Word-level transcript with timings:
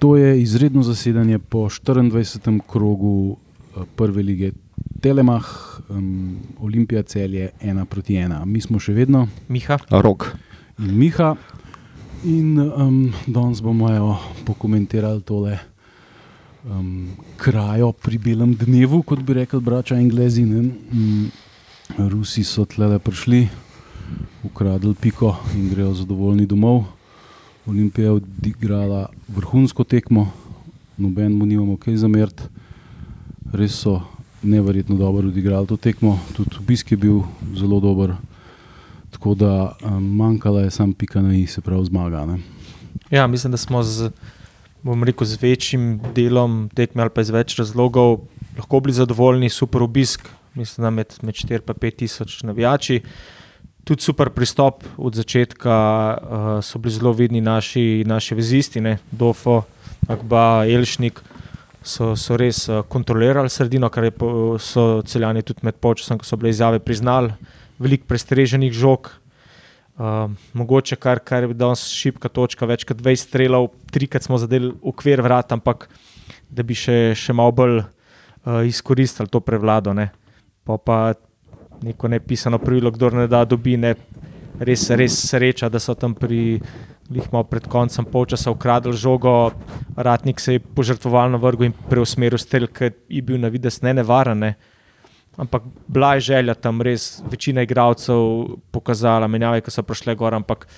To 0.00 0.16
je 0.16 0.42
izredno 0.42 0.82
zasedanje 0.82 1.38
po 1.38 1.58
24. 1.68 2.60
krogu 2.66 3.36
eh, 3.36 3.80
prve 3.96 4.22
lige 4.22 4.52
Telemah, 5.00 5.44
um, 5.88 6.38
Olimpija 6.60 7.02
celje 7.02 7.50
ena 7.60 7.84
proti 7.84 8.16
ena. 8.16 8.44
Mi 8.44 8.60
smo 8.60 8.78
še 8.80 8.92
vedno 8.92 9.26
Miha, 9.48 9.76
Rok. 9.90 10.24
in 10.78 10.96
Miha. 10.98 11.34
In 12.24 12.58
um, 12.60 13.12
danes 13.26 13.60
bomo 13.60 13.90
evo, 13.92 14.16
pokomentirali 14.44 15.20
tole 15.22 15.58
um, 16.64 17.10
krajo 17.36 17.92
pri 17.92 18.18
belem 18.18 18.54
dnevu, 18.56 19.02
kot 19.02 19.20
bi 19.20 19.36
rekli 19.36 19.60
brača 19.60 19.96
Englezi. 20.00 20.44
ne. 20.44 20.60
Um, 20.92 21.30
Rusi 21.98 22.44
so 22.44 22.64
tle 22.64 22.98
prišli, 22.98 23.48
ukradli 24.48 24.94
piko 24.94 25.36
in 25.54 25.68
grejo 25.68 25.92
zadovoljni 25.94 26.46
domov. 26.46 26.99
Olimpija 27.66 28.04
je 28.04 28.10
odigrala 28.10 29.08
vrhunsko 29.28 29.84
tekmo, 29.84 30.30
noben 30.96 31.32
mu 31.32 31.46
nimamo 31.46 31.76
kaj 31.76 31.96
zameriti. 31.96 32.42
Res 33.52 33.74
so 33.82 34.00
neverjetno 34.42 34.96
dobro 34.96 35.28
odigrali 35.28 35.66
to 35.66 35.76
tekmo, 35.76 36.18
tudi 36.36 36.56
obisk 36.60 36.92
je 36.92 36.96
bil 36.96 37.20
zelo 37.56 37.80
dober. 37.80 38.14
Tako 39.10 39.34
da 39.34 39.72
um, 39.82 40.04
manjkala 40.16 40.60
je 40.60 40.70
samo 40.70 40.92
pika 40.98 41.22
na 41.22 41.34
i, 41.34 41.46
se 41.46 41.60
pravi 41.60 41.84
zmaga. 41.84 42.26
Ne? 42.26 42.38
ja, 43.10 43.26
mislim, 43.26 43.50
da 43.50 43.56
smo 43.56 43.82
z, 43.82 44.10
rekel, 45.04 45.26
z 45.26 45.42
večjim 45.42 46.00
delom 46.14 46.70
tekme 46.74 47.02
ali 47.02 47.10
pa 47.14 47.20
iz 47.20 47.30
več 47.30 47.58
razlogov 47.58 48.20
lahko 48.56 48.80
bili 48.80 48.94
zadovoljni, 48.94 49.48
super 49.48 49.82
obisk, 49.82 50.28
mislim, 50.54 50.84
da 50.84 50.90
med, 50.90 51.14
med 51.22 51.34
4 51.34 51.60
in 51.60 51.74
5 51.74 51.96
tisoč 51.96 52.42
navijači. 52.42 53.00
Tudi 53.84 54.04
super 54.04 54.30
pristop 54.30 54.84
od 54.96 55.14
začetka, 55.16 55.74
uh, 55.74 56.48
so 56.64 56.78
bili 56.78 56.94
zelo 56.94 57.12
vidni 57.16 57.40
naši, 57.40 58.04
naši 58.06 58.34
vezisti, 58.34 58.80
ne? 58.80 58.98
Dofo, 59.10 59.62
Akba, 60.08 60.64
Elšnik. 60.68 61.22
So, 61.82 62.12
so 62.12 62.36
res 62.36 62.66
uh, 62.68 62.82
kontrolirali 62.84 63.48
sredino, 63.48 63.88
kar 63.88 64.04
je, 64.04 64.12
so 64.60 65.00
celjani 65.08 65.42
tudi 65.42 65.64
med 65.64 65.80
počasom, 65.80 66.20
ko 66.20 66.28
so 66.28 66.36
bile 66.36 66.52
izjave 66.52 66.78
priznali. 66.84 67.32
Veliko 67.80 68.04
prestreženih 68.10 68.74
žog, 68.76 69.08
uh, 69.96 70.28
mogoče 70.52 70.98
kar, 71.00 71.22
kar 71.24 71.48
je 71.48 71.56
danes 71.56 71.86
šipka 71.88 72.28
točka, 72.28 72.68
več 72.68 72.84
kot 72.84 73.00
20 73.00 73.30
strelov, 73.30 73.70
trikrat 73.92 74.28
smo 74.28 74.36
zadeli 74.38 74.74
ukvir 74.82 75.24
vrat, 75.24 75.56
ampak 75.56 75.88
da 76.50 76.66
bi 76.66 76.76
še, 76.76 77.14
še 77.16 77.32
malo 77.32 77.56
bolj 77.56 77.80
uh, 77.80 78.60
izkoristili 78.68 79.32
to 79.32 79.40
prevlado. 79.40 79.96
Ne. 79.96 80.10
Pa 80.68 80.76
pa 80.76 81.00
neko 81.82 82.08
nepisano 82.08 82.58
pravilo, 82.58 82.90
kdo 82.90 83.10
ne 83.10 83.26
da, 83.28 83.44
dobi. 83.44 83.76
Ne. 83.76 83.94
Res, 84.60 84.90
res 84.90 85.16
sreča, 85.30 85.70
da 85.72 85.80
so 85.80 85.94
tam 85.94 86.14
pri. 86.14 86.60
Lih 87.10 87.24
malo 87.32 87.42
pred 87.50 87.64
koncem 87.66 88.06
polčasa 88.06 88.52
ukradli 88.54 88.92
žogo, 88.94 89.50
Ratnik 89.98 90.38
se 90.38 90.52
je 90.52 90.60
požrtvovalno 90.62 91.40
vrgel 91.42 91.66
in 91.66 91.72
preusmeril 91.88 92.38
strel, 92.38 92.68
ki 92.70 92.92
je 93.10 93.22
bil 93.26 93.40
na 93.42 93.50
vides 93.50 93.80
ne 93.82 93.96
nevaren. 93.98 94.38
Ne. 94.38 94.52
Ampak 95.34 95.62
bila 95.88 96.14
je 96.14 96.20
želja 96.20 96.54
tam 96.54 96.78
res, 96.82 97.18
večina 97.26 97.64
igralcev 97.66 98.54
pokazala, 98.70 99.26
menjave, 99.26 99.64
ki 99.64 99.74
so 99.74 99.82
prišle 99.82 100.14
gor, 100.14 100.38
ampak 100.38 100.68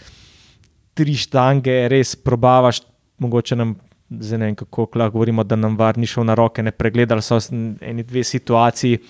tri 0.96 1.16
štange, 1.16 1.74
res 1.92 2.14
probavaš, 2.16 2.82
mogoče 3.20 3.56
nam, 3.56 3.76
zdaj 4.08 4.40
ne 4.40 4.50
vem, 4.50 4.56
kako 4.56 4.88
lahko 4.94 5.18
govorimo, 5.18 5.44
da 5.44 5.56
nam 5.56 5.76
var 5.76 5.98
ni 5.98 6.08
šel 6.08 6.24
na 6.28 6.36
roke, 6.38 6.62
ne 6.62 6.72
pregledali 6.72 7.24
so 7.24 7.40
eni 7.52 8.04
dve 8.08 8.24
situaciji. 8.24 9.00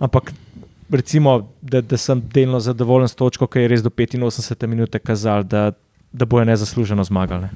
Ampak 0.00 0.32
recimo, 0.90 1.48
da, 1.62 1.80
da 1.80 1.96
sem 1.96 2.22
delno 2.34 2.60
zadovoljen 2.60 3.08
s 3.08 3.14
točko, 3.14 3.46
ki 3.46 3.64
je 3.64 3.68
res 3.68 3.82
do 3.82 3.90
85 3.90 4.66
minut 4.66 4.96
kazal, 5.04 5.44
da, 5.44 5.72
da 6.12 6.24
bojo 6.24 6.44
nezasluženo 6.44 7.04
zmagali. 7.04 7.48
Ne. 7.48 7.50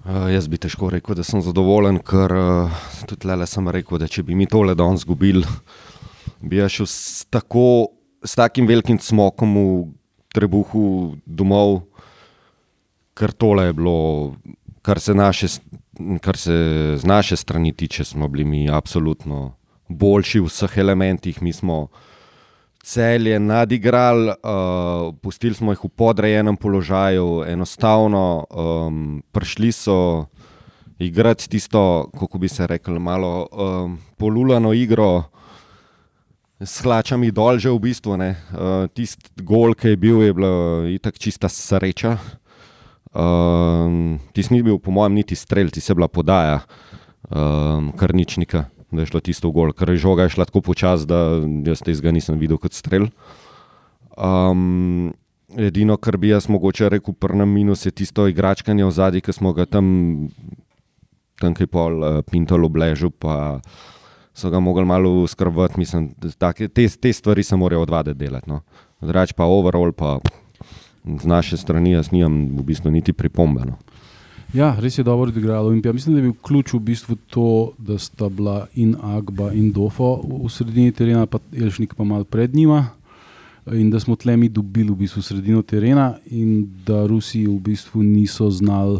Uh, 0.00 0.30
jaz 0.32 0.48
bi 0.48 0.58
težko 0.58 0.88
rekel, 0.90 1.14
da 1.14 1.24
sem 1.26 1.42
zadovoljen, 1.44 1.98
ker 2.00 2.32
uh, 2.32 2.84
tudi 3.06 3.28
le 3.28 3.46
sem 3.46 3.68
rekel, 3.68 3.98
da 4.00 4.08
če 4.08 4.24
bi 4.24 4.34
mi 4.34 4.46
tole 4.48 4.74
danes 4.74 5.04
izgubili, 5.04 5.44
bi 6.40 6.56
jaz 6.56 6.72
šel 6.78 6.88
s, 6.88 7.26
tako, 7.30 7.92
s 8.24 8.34
takim 8.34 8.66
velikim 8.68 8.98
smokom 8.98 9.54
v 9.58 9.66
trebuhu 10.32 10.84
domov, 11.26 11.82
ker 13.12 13.34
tole 13.36 13.68
je 13.68 13.76
bilo, 13.76 13.98
kar 14.82 15.00
se, 15.04 15.14
naše, 15.14 15.50
kar 16.24 16.38
se 16.40 16.56
z 16.96 17.04
naše 17.04 17.36
strani 17.36 17.74
tiče, 17.76 18.04
smo 18.04 18.28
bili 18.28 18.44
mi 18.44 18.70
absolutno 18.72 19.59
boljši 19.90 20.40
v 20.40 20.46
vseh 20.46 20.78
elementih. 20.78 21.42
Mi 21.42 21.52
smo 21.52 21.88
celje 22.82 23.38
nadigrali, 23.40 24.30
uh, 24.30 25.14
pustili 25.22 25.54
smo 25.54 25.72
jih 25.72 25.84
v 25.84 25.88
podrejenem 25.88 26.56
položaju, 26.56 27.44
enostavno 27.46 28.46
um, 28.50 29.22
prišli 29.32 29.72
so 29.72 30.26
igrati 30.98 31.48
tisto, 31.48 32.10
kako 32.18 32.38
bi 32.38 32.48
se 32.48 32.66
rekel, 32.66 32.98
malo 32.98 33.48
um, 33.52 33.98
polulano 34.16 34.72
igro. 34.72 35.24
S 36.60 36.82
hlačami 36.84 37.30
dol, 37.32 37.56
že 37.56 37.72
v 37.72 37.80
bistvu. 37.80 38.20
Uh, 38.20 38.84
Tisti 38.92 39.32
gol, 39.40 39.72
ki 39.72 39.94
je 39.94 39.96
bil, 39.96 40.20
je 40.20 40.32
bila 40.36 40.52
itak 40.92 41.16
čista 41.16 41.48
sreča. 41.48 42.18
Um, 43.16 44.20
Tisti 44.36 44.54
ni 44.54 44.62
bil, 44.62 44.76
po 44.76 44.92
mojem, 44.92 45.16
niti 45.16 45.36
strel, 45.36 45.72
ti 45.72 45.80
se 45.80 45.92
je 45.92 45.96
bila 45.96 46.08
podaja, 46.08 46.60
um, 47.32 47.92
kar 47.96 48.12
ničnika, 48.12 48.68
da 48.90 49.02
je 49.02 49.10
šlo 49.10 49.20
tisto 49.20 49.50
v 49.50 49.54
gol, 49.54 49.72
ker 49.76 49.92
žoga 49.94 50.26
je 50.26 50.34
šla 50.36 50.46
tako 50.50 50.62
počasi, 50.66 51.06
da 51.06 51.40
jaz 51.66 51.82
tega 51.86 52.12
nisem 52.14 52.38
videl 52.40 52.58
kot 52.58 52.74
strel. 52.74 53.08
Um, 54.18 55.12
edino, 55.56 55.96
kar 55.96 56.18
bi 56.20 56.32
jaz 56.32 56.48
mogoče 56.50 56.90
rekel, 56.96 57.14
prna 57.14 57.46
minus 57.46 57.86
je 57.86 57.94
tisto 57.94 58.26
igračkanje 58.28 58.84
v 58.84 58.90
zadnji, 58.90 59.22
ki 59.24 59.32
smo 59.32 59.54
ga 59.56 59.66
tam, 59.66 60.28
tam 61.40 61.54
kaj 61.54 61.70
pol 61.70 62.02
uh, 62.02 62.20
pintol 62.26 62.66
obležil, 62.66 63.14
pa 63.14 63.60
so 64.34 64.50
ga 64.50 64.60
mogli 64.60 64.84
malo 64.84 65.26
skrbeti. 65.26 65.78
Mislim, 65.80 66.10
take, 66.38 66.68
te, 66.68 66.88
te 66.88 67.12
stvari 67.12 67.42
se 67.42 67.56
morajo 67.56 67.82
odvade 67.86 68.14
delati. 68.14 68.50
No. 68.50 68.62
Drugač 69.00 69.32
pa 69.36 69.46
overall, 69.48 69.92
pa 69.92 70.18
z 71.04 71.26
naše 71.26 71.56
strani 71.56 71.96
jaz 71.96 72.12
nimam 72.12 72.58
v 72.58 72.66
bistvu 72.72 72.90
niti 72.90 73.12
pripombe. 73.12 73.64
Ja, 74.50 74.72
res 74.82 74.98
je 74.98 75.04
dobro 75.06 75.30
odigrala 75.30 75.68
Olimpija. 75.68 75.92
Mislim, 75.92 76.14
da 76.14 76.18
je 76.18 76.22
bil 76.22 76.32
ključ 76.42 76.72
v 76.72 76.78
bistvu 76.82 77.16
to, 77.30 77.72
da 77.78 77.98
sta 77.98 78.28
bila 78.28 78.66
in 78.74 78.96
Agba 79.02 79.52
in 79.54 79.70
Dofo 79.72 80.16
v 80.26 80.50
sredini 80.50 80.90
terena, 80.92 81.26
pa 81.26 81.38
Elšnik 81.54 81.94
pa 81.94 82.04
malo 82.04 82.24
pred 82.24 82.54
njima. 82.54 82.88
In 83.72 83.90
da 83.90 84.00
smo 84.00 84.16
tle 84.16 84.34
mi 84.36 84.48
dobili 84.48 84.90
v 84.90 84.96
bistvu 85.04 85.22
sredino 85.22 85.62
terena, 85.62 86.16
in 86.26 86.66
da 86.86 87.06
Rusi 87.06 87.44
v 87.46 87.60
bistvu 87.62 88.02
niso 88.02 88.50
znali 88.50 88.98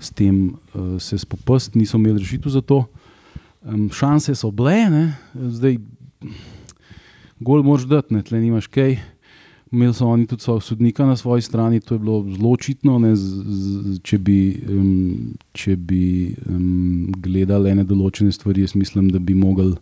s 0.00 0.10
tem 0.10 0.48
uh, 0.48 0.96
se 0.96 1.18
spopasti, 1.18 1.78
niso 1.78 2.00
imeli 2.00 2.24
rešitev 2.24 2.52
za 2.52 2.60
to. 2.60 2.84
Um, 3.62 3.90
šanse 3.92 4.34
so 4.34 4.50
bile, 4.50 4.88
ne? 4.90 5.04
zdaj 5.34 5.76
gol 7.40 7.62
moraš 7.62 7.84
dati, 7.84 8.14
ne? 8.14 8.22
tle 8.22 8.40
nimaš 8.40 8.72
kaj. 8.72 8.96
Imeli 9.72 9.94
so 9.94 10.06
oni 10.06 10.26
tudi 10.26 10.42
svojega 10.42 10.60
sodnika 10.62 11.06
na 11.06 11.16
svoji 11.16 11.42
strani, 11.42 11.80
to 11.80 11.94
je 11.94 11.98
bilo 11.98 12.24
zelo 12.28 12.50
očitno. 12.50 12.98
ne, 12.98 13.16
z- 13.16 13.42
z- 13.44 14.00
Če 14.02 14.18
bi, 14.18 14.36
um, 14.68 15.16
če 15.52 15.76
bi 15.76 16.02
um, 16.46 17.12
gledali 17.16 17.70
ene 17.70 17.84
določene 17.84 18.32
stvari, 18.32 18.60
jaz 18.60 18.74
mislim, 18.74 19.08
da 19.08 19.18
bi 19.18 19.34
mogli 19.34 19.72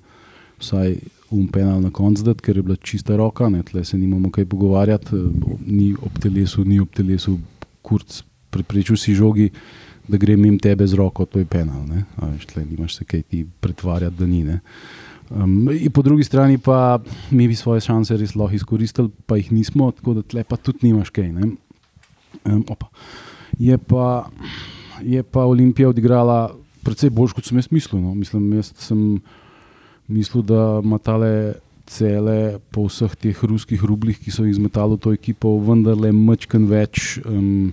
vsaj 0.58 0.94
um 1.30 1.46
penal 1.48 1.80
na 1.80 1.90
koncu 1.90 2.22
dati, 2.22 2.40
ker 2.40 2.56
je 2.56 2.62
bila 2.62 2.76
čista 2.76 3.16
roka, 3.16 3.48
ne, 3.48 3.62
tle 3.62 3.84
se 3.84 3.98
nimamo 3.98 4.30
kaj 4.30 4.44
pogovarjati, 4.44 5.16
eh, 5.16 5.28
ni 5.66 5.94
ob 5.94 6.18
telesu, 6.18 6.64
ni 6.64 6.80
ob 6.80 6.88
telesu, 6.90 7.38
kurc, 7.82 8.22
preprečil 8.50 8.96
si 8.96 9.14
žogi, 9.14 9.50
da 10.08 10.18
gre 10.18 10.36
mimo 10.36 10.58
tebe 10.58 10.86
z 10.86 10.94
roko, 10.94 11.24
to 11.24 11.38
je 11.38 11.44
penal. 11.44 11.86
Ne, 11.86 12.04
veš, 12.18 12.46
tle 12.46 12.64
nimaš 12.64 12.96
se 12.96 13.04
kaj 13.04 13.22
ti 13.22 13.46
pretvarjati, 13.60 14.16
da 14.16 14.26
ni. 14.26 14.42
Ne. 14.44 14.60
Um, 15.30 15.68
po 15.94 16.02
drugi 16.02 16.24
strani 16.24 16.58
pa 16.58 16.98
mi 17.30 17.46
bi 17.48 17.54
svoje 17.54 17.80
šanse 17.86 18.16
res 18.18 18.34
lahko 18.34 18.58
izkoristili, 18.58 19.10
pa 19.26 19.38
jih 19.38 19.52
nismo, 19.54 19.90
tako 19.94 20.18
da 20.18 20.22
tle 20.26 20.42
pa 20.44 20.56
tudi 20.56 20.88
nimaš 20.88 21.10
kaj. 21.14 21.32
ne. 21.32 21.52
Um, 22.44 22.64
opa. 22.68 22.88
je, 23.58 23.78
pa, 23.78 24.30
je 25.02 25.22
pa 25.22 25.44
Olimpija 25.44 25.88
odigrala 25.88 26.50
precej 26.82 27.10
bolj, 27.10 27.34
kot 27.36 27.46
sem 27.46 27.58
jaz 27.58 27.70
mislil. 27.70 28.00
No. 28.02 28.14
Mislim, 28.14 28.52
jaz 28.58 28.72
sem 28.76 29.20
mislil, 30.08 30.42
da 30.42 30.80
ima 30.82 30.98
tale 30.98 31.60
cele 31.90 32.58
po 32.70 32.86
vseh 32.86 33.14
teh 33.18 33.44
ruskih 33.44 33.82
rublih, 33.84 34.18
ki 34.18 34.34
so 34.34 34.46
jih 34.46 34.56
zmetali 34.58 34.96
v 34.96 35.02
to 35.02 35.14
ekipo, 35.14 35.56
vendarle 35.62 36.12
mačken 36.14 36.66
več. 36.70 37.20
Um, 37.26 37.70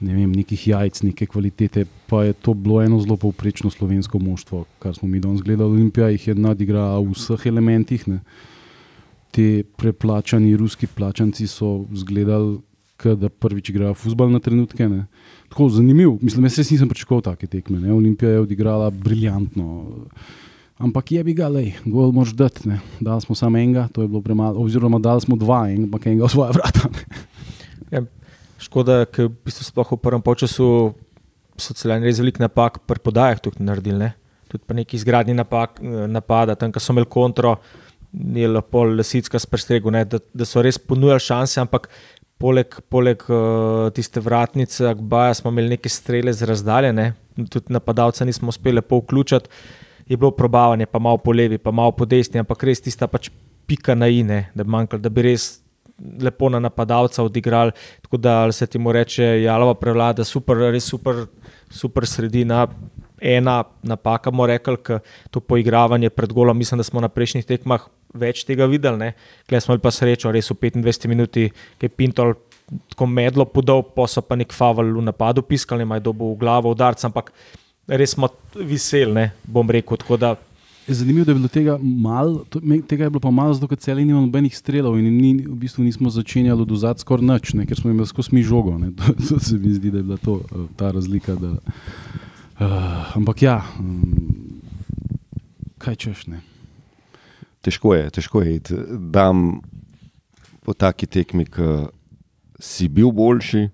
ne 0.00 0.14
vem, 0.14 0.32
nekih 0.32 0.68
jajc, 0.68 1.02
neke 1.02 1.26
kvalitete, 1.26 1.84
pa 2.08 2.24
je 2.24 2.32
to 2.32 2.54
bilo 2.54 2.82
eno 2.82 3.00
zelo 3.00 3.16
povprečno 3.16 3.70
slovensko 3.70 4.18
moštvo, 4.18 4.64
kar 4.78 4.94
smo 4.96 5.08
mi 5.08 5.20
danes 5.20 5.42
gledali. 5.42 5.70
Olimpija 5.70 6.08
jih 6.08 6.28
je 6.28 6.34
nadigrala 6.34 6.98
v 7.00 7.12
vseh 7.12 7.46
elementih. 7.46 8.08
Ne. 8.08 8.20
Ti 9.30 9.62
preplačani 9.76 10.56
ruski 10.56 10.86
plačanci 10.86 11.46
so 11.46 11.84
izgledali, 11.92 12.58
da 13.00 13.30
prvič 13.32 13.70
igrajo 13.72 13.94
futbol 13.94 14.28
na 14.28 14.38
trenutke. 14.44 14.88
Ne. 14.88 15.06
Tako 15.48 15.68
zanimiv, 15.72 16.18
mislim, 16.20 16.44
jaz 16.44 16.58
res 16.58 16.70
nisem 16.70 16.88
pričakoval 16.88 17.22
take 17.30 17.46
tekme. 17.46 17.80
Ne. 17.80 17.92
Olimpija 17.92 18.30
je 18.30 18.40
odigrala 18.40 18.90
briljantno. 18.90 19.86
Ampak 20.80 21.12
je 21.12 21.24
bi 21.24 21.34
ga, 21.36 21.48
le, 21.48 21.72
gol 21.84 22.12
mož 22.12 22.32
dati. 22.36 22.68
ne. 22.68 22.80
Dali 23.00 23.20
smo 23.20 23.34
samo 23.34 23.58
enega, 23.58 23.88
to 23.92 24.02
je 24.02 24.08
bilo 24.08 24.20
premalo, 24.20 24.60
oziroma 24.60 24.98
dali 24.98 25.20
smo 25.20 25.36
dva, 25.36 25.68
en- 25.70 25.84
ampak 25.84 26.06
enega 26.06 26.24
v 26.24 26.28
svoje 26.32 26.52
vrata. 26.56 26.88
ne. 26.92 27.04
Ja, 27.90 28.04
škoda, 28.60 29.04
ker 29.08 29.28
v 29.28 29.34
bistvu 29.48 29.66
sploh 29.66 29.94
v 29.96 30.00
prvem 30.00 30.22
času 30.22 30.94
so 31.60 31.74
celjani 31.76 32.08
res 32.08 32.20
velik 32.20 32.40
napak 32.40 32.80
pri 32.88 33.00
podajah 33.02 33.40
tukaj 33.40 33.64
naredili. 33.64 33.98
Ne? 33.98 34.10
Tudi 34.50 34.64
pri 34.66 34.80
neki 34.82 34.96
izgradnji 34.96 35.36
napak, 35.36 35.80
napada, 36.08 36.56
tam, 36.58 36.72
ko 36.72 36.80
so 36.80 36.92
imeli 36.94 37.08
kontro, 37.08 37.56
je 38.12 38.48
lepo 38.48 38.84
lesicka 38.84 39.38
sprstregu, 39.38 39.92
da, 39.92 40.18
da 40.18 40.48
so 40.48 40.62
res 40.64 40.78
ponujali 40.78 41.22
šanse, 41.22 41.60
ampak 41.62 41.86
poleg, 42.40 42.74
poleg 42.90 43.22
uh, 43.28 43.90
tiste 43.94 44.22
vratnice, 44.24 44.88
Akbaja, 44.90 45.36
smo 45.38 45.52
imeli 45.52 45.76
neke 45.76 45.92
strele 45.92 46.32
z 46.34 46.48
razdaljene, 46.48 47.12
tudi 47.52 47.76
napadalca 47.76 48.24
nismo 48.24 48.50
uspeli 48.50 48.82
po 48.82 49.02
vključiti. 49.04 49.48
Je 50.10 50.16
bilo 50.18 50.32
probavanje, 50.34 50.88
pa 50.90 50.98
malo 50.98 51.20
po 51.22 51.32
levi, 51.32 51.58
pa 51.58 51.70
malo 51.70 51.92
po 51.94 52.04
desni, 52.08 52.40
ampak 52.42 52.64
res 52.66 52.80
tista 52.82 53.06
pač 53.06 53.28
pika 53.70 53.94
na 53.94 54.08
ine, 54.10 54.48
da 54.58 54.64
bi 54.66 54.72
manjkalo, 54.74 55.04
da 55.04 55.12
bi 55.12 55.28
res 55.28 55.60
lepo 56.22 56.48
na 56.48 56.60
napadalca 56.60 57.22
odigrali. 57.22 57.72
Tako 58.02 58.16
da 58.16 58.52
se 58.52 58.66
ti 58.66 58.78
mu 58.78 58.92
reče, 58.92 59.42
jalova 59.42 59.74
prevlada, 59.74 60.24
super, 60.24 60.56
res 60.56 60.84
super, 60.84 61.26
super 61.70 62.06
sredina. 62.06 62.66
Ena 63.20 63.64
napaka, 63.82 64.30
moramo 64.30 64.46
reči, 64.46 65.00
to 65.30 65.40
poigravanje 65.40 66.10
pred 66.10 66.32
golom. 66.32 66.58
Mislim, 66.58 66.78
da 66.78 66.84
smo 66.84 67.00
na 67.00 67.08
prejšnjih 67.08 67.44
tekmah 67.44 67.84
več 68.14 68.44
tega 68.48 68.66
videli. 68.66 69.12
Klej 69.48 69.60
smo 69.60 69.74
imeli 69.74 69.84
pa 69.84 69.92
srečo, 69.92 70.32
res 70.32 70.50
v 70.50 70.56
25 70.56 71.08
minuti, 71.08 71.50
ki 71.78 71.86
je 71.86 71.92
Pintol 71.92 72.34
tako 72.88 73.06
medlo 73.06 73.44
podal, 73.44 73.82
pa 73.82 74.06
so 74.06 74.22
pa 74.22 74.38
nek 74.38 74.54
faval 74.54 74.92
v 74.94 75.02
napadu 75.02 75.42
piskali, 75.42 75.82
imajo 75.82 76.10
dobo 76.10 76.30
v 76.32 76.38
glavo 76.38 76.70
udarca, 76.70 77.08
ampak 77.08 77.32
res 77.90 78.14
smo 78.14 78.30
veseli, 78.54 79.28
bom 79.44 79.68
rekel. 79.70 79.98
Zanimivo 80.86 81.20
je, 81.20 81.24
da 81.24 81.30
je 81.30 81.34
bilo 81.34 81.48
tega 81.48 81.78
malo, 81.82 82.44
tega 82.88 83.04
je 83.04 83.10
bilo 83.10 83.20
pa 83.20 83.30
malo, 83.30 83.54
zato 83.54 83.68
ker 83.68 83.78
celi 83.78 84.04
nimamo 84.04 84.26
nobenih 84.26 84.56
strelov 84.56 84.98
in 84.98 85.06
ni, 85.16 85.32
v 85.46 85.54
bistvu 85.60 85.84
nismo 85.84 86.10
začenjali 86.10 86.62
od 86.62 86.72
zadaj 86.74 87.04
skoraj 87.04 87.26
nič, 87.26 87.52
ne, 87.54 87.66
ker 87.66 87.78
smo 87.78 87.90
imeli 87.90 88.08
skozi 88.08 88.34
mi 88.34 88.42
žogo. 88.42 88.74
To, 88.98 89.14
to 89.28 89.40
se 89.40 89.58
mi 89.58 89.74
zdi, 89.74 89.90
da 89.90 89.98
je 89.98 90.02
bila 90.02 90.16
to, 90.16 90.40
eh, 90.40 90.66
ta 90.76 90.90
razlika. 90.90 91.34
Da, 91.34 91.50
uh, 91.50 93.16
ampak 93.16 93.42
ja, 93.42 93.62
um, 93.78 94.50
kaj 95.78 95.96
češ 95.96 96.26
ne. 96.26 96.40
Težko 97.60 97.94
je, 97.94 98.10
težko 98.10 98.42
je. 98.42 98.60
Dam 99.12 99.60
po 100.64 100.74
taki 100.74 101.06
tekmi, 101.06 101.44
ki 101.44 101.90
si 102.60 102.88
bil 102.88 103.12
boljši 103.12 103.68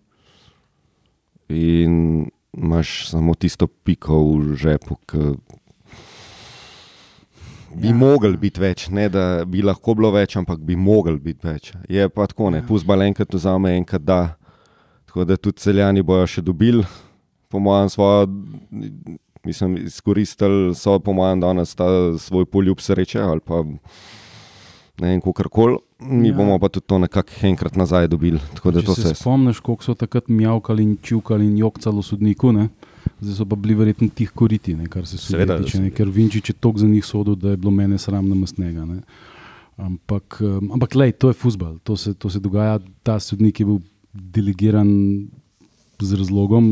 in 1.49 2.27
imaš 2.57 3.09
samo 3.11 3.35
tisto 3.35 3.67
piko 3.67 4.19
v 4.23 4.57
žepu, 4.57 4.97
ki 5.07 5.37
bi 7.81 7.93
ja. 7.93 7.95
mogel 7.95 8.37
biti 8.41 8.61
več, 8.61 8.89
ne 8.89 9.09
da 9.13 9.45
bi 9.49 9.63
lahko 9.65 9.95
bilo 9.99 10.11
več, 10.15 10.37
ampak 10.41 10.61
bi 10.65 10.77
mogel 10.77 11.19
biti 11.23 11.47
več. 11.47 11.73
Je 11.93 12.09
pa 12.09 12.27
tako, 12.31 12.51
ne, 12.55 12.63
ja. 12.63 12.67
pustbal 12.69 13.05
enkrat 13.07 13.35
vzame, 13.35 13.77
enkrat 13.81 14.05
da. 14.07 14.21
Tako 15.07 15.25
da 15.29 15.37
tudi 15.41 15.63
celjani 15.63 16.03
bojo 16.05 16.27
še 16.29 16.43
dobili, 16.45 16.85
po 17.53 17.61
mojem, 17.63 17.89
svojo, 17.93 18.27
mislim, 19.47 19.79
izkoristili 19.87 20.75
so, 20.77 20.99
po 21.01 21.15
mojem, 21.17 21.41
danes 21.41 21.75
ta 21.79 21.87
svoj 22.21 22.45
poljub 22.51 22.83
sreče 22.85 23.23
ali 23.23 23.41
pa 23.41 23.63
ne 25.01 25.09
vem, 25.09 25.21
kako 25.21 25.49
koli. 25.49 25.79
Mi 26.01 26.29
ja. 26.29 26.35
bomo 26.35 26.59
pa 26.59 26.69
tudi 26.69 26.87
to 26.87 26.99
nekako 26.99 27.47
enkrat 27.49 27.77
nazaj 27.77 28.09
dobili. 28.09 28.41
Če 28.61 28.95
se 28.95 29.15
spomniš, 29.15 29.61
koliko 29.65 29.85
so 29.85 29.95
takrat 29.97 30.29
mjavkali 30.29 30.85
in 30.85 30.97
čukali 31.03 31.47
in 31.49 31.57
jokcali 31.59 32.01
v 32.01 32.05
sodniku, 32.05 32.53
ne? 32.53 32.69
Zdaj 33.21 33.35
so 33.39 33.47
pa 33.49 33.57
bili 33.57 33.75
verjetno 33.75 34.09
tih 34.15 34.31
koriti, 34.31 34.75
ne, 34.77 34.89
kar 34.93 35.07
se 35.07 35.19
seveda 35.19 35.59
tiče, 35.63 35.91
ker 35.97 36.11
Vinčič 36.13 36.51
je 36.51 36.55
toliko 36.55 36.83
za 36.83 36.87
njih 36.87 37.05
sodel, 37.05 37.37
da 37.37 37.55
je 37.55 37.61
bilo 37.61 37.73
mene 37.73 37.99
sram 37.99 38.29
namestnega. 38.29 38.87
Ampak, 39.77 40.39
um, 40.41 40.73
ampak 40.73 40.95
lej, 40.95 41.13
to 41.21 41.33
je 41.33 41.37
futbal, 41.37 41.79
to, 41.85 41.97
to 41.97 42.31
se 42.31 42.41
dogaja. 42.41 42.79
Ta 43.03 43.19
sodnik 43.21 43.61
je 43.61 43.67
bil 43.67 43.81
delegiran 44.13 44.89
z 46.01 46.21
razlogom 46.21 46.67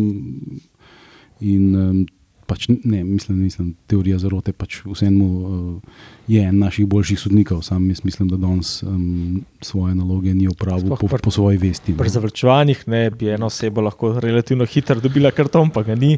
in 1.40 1.74
um, 1.76 2.06
pač 2.46 2.68
ne, 2.68 3.02
mislim, 3.04 3.38
mislim, 3.42 3.72
teorija 3.90 4.18
zarote. 4.22 4.52
Pač 4.52 4.80
Vseeno 4.86 5.26
uh, 5.26 5.98
je 6.30 6.42
en 6.42 6.58
naših 6.58 6.86
boljših 6.90 7.20
sodnikov, 7.20 7.62
sam 7.66 7.88
jaz 7.90 8.04
mislim, 8.04 8.28
da 8.32 8.38
danes 8.40 8.82
um, 8.82 9.42
svoje 9.64 9.94
naloge 9.94 10.34
ni 10.34 10.48
opravil 10.48 10.96
po, 11.00 11.08
po 11.08 11.30
svoji 11.34 11.58
vesti. 11.60 11.96
Pri 11.98 12.12
zavrčevanjih 12.12 12.84
ne 12.92 13.08
bi 13.10 13.32
ena 13.34 13.48
oseba 13.50 13.84
lahko 13.88 14.14
relativno 14.20 14.66
hitro 14.66 15.00
dobila 15.00 15.32
karton, 15.34 15.72
pa 15.74 15.82
ga 15.82 15.96
ni. 15.98 16.16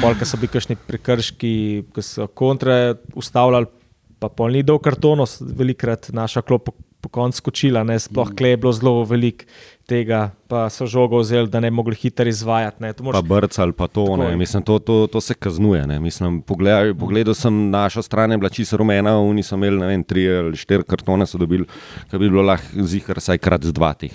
Polka 0.00 0.28
so 0.28 0.40
bili 0.40 0.52
kakšni 0.52 0.78
prekrški, 0.86 1.52
ki 1.94 2.04
so 2.04 2.28
kontra 2.28 2.96
ustavljali, 3.14 3.72
pa 4.20 4.30
pol 4.32 4.56
ni 4.56 4.64
dol 4.66 4.80
kartonov, 4.82 5.38
velikrat 5.40 6.10
naša 6.16 6.44
klop 6.46 6.72
po 7.06 7.10
koncu 7.12 7.38
skočila, 7.38 7.84
ne, 7.84 7.98
sploh 8.00 8.32
mm. 8.32 8.44
je 8.44 8.56
bilo 8.56 8.72
zelo 8.72 9.04
veliko 9.04 9.44
tega, 9.86 10.30
pa 10.50 10.66
so 10.70 10.86
žogo 10.90 11.20
vzeli, 11.22 11.48
da 11.50 11.60
ne 11.62 11.70
bi 11.70 11.76
mogli 11.78 11.94
hitro 11.94 12.26
izvajati. 12.28 12.82
Ne, 12.82 12.92
mož... 13.00 13.14
Pa 13.14 13.22
brcali 13.22 13.72
pa 13.72 13.86
to, 13.86 14.04
Mislim, 14.36 14.62
to, 14.62 14.78
to, 14.78 15.06
to 15.06 15.20
se 15.20 15.34
kaznuje. 15.34 15.86
Mislim, 16.00 16.40
pogledaj, 16.42 16.94
pogledal 16.98 17.34
sem 17.34 17.70
naša 17.70 18.02
stran, 18.02 18.30
je 18.30 18.38
bila 18.38 18.50
čisto 18.50 18.76
rumena, 18.76 19.16
oni 19.18 19.42
so 19.42 19.54
imeli 19.54 19.86
vem, 19.86 20.04
tri 20.04 20.26
ali 20.28 20.56
štiri 20.56 20.84
kartone, 20.84 21.26
so 21.26 21.38
dobili, 21.38 21.66
ki 22.10 22.18
bi 22.18 22.28
bilo 22.28 22.42
lahko 22.42 22.86
zihar, 22.86 23.20
saj 23.22 23.38
krat 23.38 23.64
z 23.64 23.72
dva 23.72 23.94
teh 23.94 24.14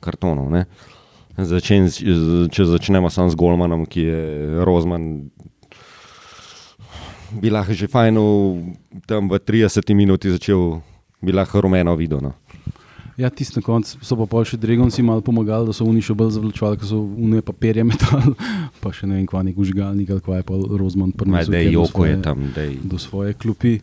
kartonov. 0.00 0.48
Začen, 1.36 1.88
če 2.52 2.64
začnemo 2.68 3.10
samo 3.12 3.30
z 3.30 3.38
Golmanom, 3.38 3.86
ki 3.88 4.02
je 4.04 4.20
Rozman. 4.64 5.30
Bi 7.30 7.52
lahko 7.52 7.76
že 7.76 7.86
fajn 7.86 8.16
v 9.06 9.38
30 9.38 9.94
minuti 9.94 10.32
začel 10.32 10.80
bi 11.22 11.32
lahko 11.32 11.60
rumeno 11.60 11.94
videl. 11.96 12.18
No. 12.24 12.34
Ja, 13.20 13.28
tisti 13.30 13.58
na 13.58 13.62
koncu 13.62 13.98
so 14.00 14.16
pa 14.24 14.40
še 14.48 14.56
Dregonci 14.56 15.02
malo 15.04 15.20
pomagali, 15.20 15.68
da 15.68 15.74
so 15.76 15.84
oni 15.84 16.00
še 16.00 16.14
bolj 16.16 16.32
zavlačevali, 16.38 16.78
ker 16.80 16.88
so 16.88 17.00
unije 17.04 17.44
papirje 17.44 17.84
metali, 17.90 18.32
pa 18.80 18.92
še 18.96 19.08
ne 19.10 19.18
vem, 19.18 19.26
kva 19.28 19.42
nek 19.44 19.58
užigalnik 19.60 20.12
ali 20.14 20.24
kva 20.24 20.38
je 20.38 20.46
pa 20.48 20.56
Rozman 20.80 21.12
prinesel. 21.12 21.52
Da 21.52 21.60
joko 21.60 22.06
je 22.08 22.14
tam, 22.24 22.46
da 22.54 22.64
je. 22.64 22.78
Do 22.80 23.00
svoje 23.02 23.34
klupi. 23.36 23.74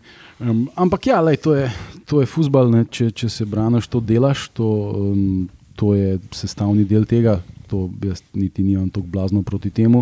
Um, 0.42 0.66
ampak 0.74 1.12
ja, 1.12 1.19
lej, 1.22 1.38
to 1.44 1.54
je, 1.54 1.69
to 2.10 2.24
je 2.24 2.30
fusbal, 2.30 2.74
če, 2.89 3.12
če 3.13 3.30
se 3.30 3.45
braniš, 3.45 3.89
to 3.94 4.01
delaš, 4.01 4.48
to, 4.57 4.69
um, 4.98 5.45
to 5.78 5.94
je 5.94 6.18
sestavni 6.34 6.88
del 6.89 7.06
tega, 7.06 7.38
to 7.69 7.92
jaz 8.01 8.24
niti 8.34 8.66
nimam 8.66 8.89
tako 8.89 9.12
blazno 9.13 9.44
proti 9.45 9.69
temu. 9.69 10.01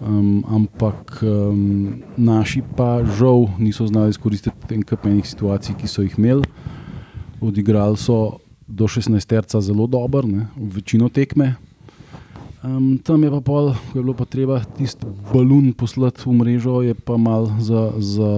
Um, 0.00 0.40
ampak 0.48 1.20
um, 1.20 2.00
naši 2.16 2.62
pa 2.76 3.02
žal 3.18 3.50
niso 3.60 3.84
znali 3.90 4.14
izkoristiti 4.16 4.78
enkratnih 4.80 5.28
situacij, 5.28 5.76
ki 5.76 5.90
so 5.90 6.06
jih 6.06 6.16
imeli. 6.16 6.48
Odigrali 7.42 8.00
so 8.00 8.38
do 8.68 8.88
16 8.88 9.26
terca 9.26 9.60
zelo 9.60 9.86
dober, 9.86 10.26
ne, 10.28 10.48
v 10.56 10.80
večino 10.80 11.08
tekme. 11.08 11.56
Um, 12.62 12.98
tam 13.02 13.22
je 13.26 13.30
pa 13.30 13.40
pol, 13.42 13.72
ko 13.90 13.98
je 13.98 14.02
bilo 14.06 14.14
pa 14.14 14.22
treba 14.22 14.60
tisti 14.62 15.02
balon 15.32 15.72
poslati 15.74 16.22
v 16.22 16.34
mrežo, 16.38 16.78
je 16.86 16.94
pa 16.94 17.18
mal 17.18 17.50
za, 17.58 17.90
za, 17.98 18.30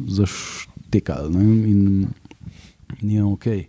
za 0.00 0.24
štekal 0.24 1.28
ne, 1.36 1.44
in 1.68 1.80
ni 3.04 3.20
ok. 3.20 3.68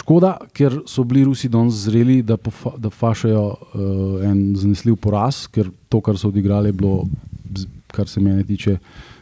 Škoda, 0.00 0.38
ker 0.56 0.80
so 0.88 1.04
bili 1.04 1.26
Rusi 1.28 1.50
danes 1.52 1.84
zreli, 1.84 2.22
da, 2.24 2.38
pofa, 2.40 2.72
da 2.80 2.88
fašajo 2.88 3.44
uh, 3.44 4.24
en 4.24 4.56
zanesljiv 4.56 4.96
poraz, 4.96 5.44
ker 5.52 5.68
to, 5.92 6.00
kar 6.00 6.16
so 6.16 6.32
odigrali, 6.32 6.72
je 6.72 6.78
bilo, 6.80 7.04
kar 7.92 8.08
se 8.08 8.24
mene 8.24 8.46
tiče, 8.48 8.78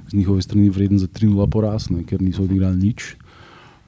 z 0.08 0.14
njihove 0.14 0.42
strani 0.46 0.70
vreden 0.70 1.02
za 1.02 1.10
3-0 1.10 1.50
poraz, 1.50 1.90
ne, 1.90 2.04
ker 2.06 2.22
niso 2.22 2.46
odigrali 2.46 2.78
nič. 2.78 3.16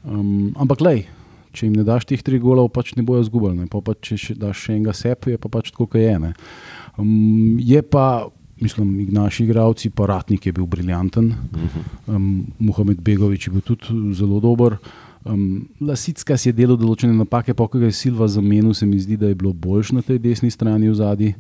Um, 0.02 0.50
ampak, 0.58 0.82
lej, 0.82 1.04
če 1.52 1.66
jim 1.66 1.76
ne 1.78 1.84
daš 1.86 2.06
teh 2.08 2.22
treh 2.22 2.40
golov, 2.42 2.70
pač 2.74 2.94
ne 2.96 3.04
bojo 3.06 3.22
zgubili. 3.26 3.66
Pa 3.70 3.82
pa, 3.84 3.94
če 3.94 4.18
še 4.20 4.36
daš 4.38 4.66
še 4.66 4.76
enega 4.76 4.94
sepa, 4.96 5.32
je 5.32 5.40
pa 5.40 5.50
pač 5.52 5.72
tako, 5.72 5.88
kot 5.90 6.00
je. 6.00 6.14
Um, 6.96 7.58
je 7.58 7.82
pa, 7.82 8.28
mislim, 8.62 9.10
naši 9.14 9.46
igravci, 9.48 9.90
pa 9.90 10.08
Ratnik 10.10 10.46
je 10.46 10.54
bil 10.56 10.68
briljanten, 10.70 11.32
um, 12.06 12.26
Mohamed 12.58 13.00
Begovič 13.02 13.48
je 13.48 13.54
bil 13.54 13.64
tudi 13.66 14.14
zelo 14.16 14.40
dober. 14.40 14.78
Um, 15.24 15.68
Lasicka 15.84 16.38
si 16.40 16.48
je 16.48 16.56
delal 16.56 16.78
določene 16.80 17.12
napake, 17.12 17.52
pa 17.52 17.66
ko 17.68 17.80
je 17.82 17.92
Silva 17.92 18.28
zamenil, 18.30 18.72
se 18.72 18.88
mi 18.88 18.96
zdi, 19.00 19.18
da 19.20 19.28
je 19.28 19.36
bilo 19.36 19.52
boljš 19.52 19.92
na 19.98 20.04
tej 20.04 20.20
desni 20.22 20.48
strani 20.52 20.88
v 20.88 20.96
zadnji. 20.96 21.34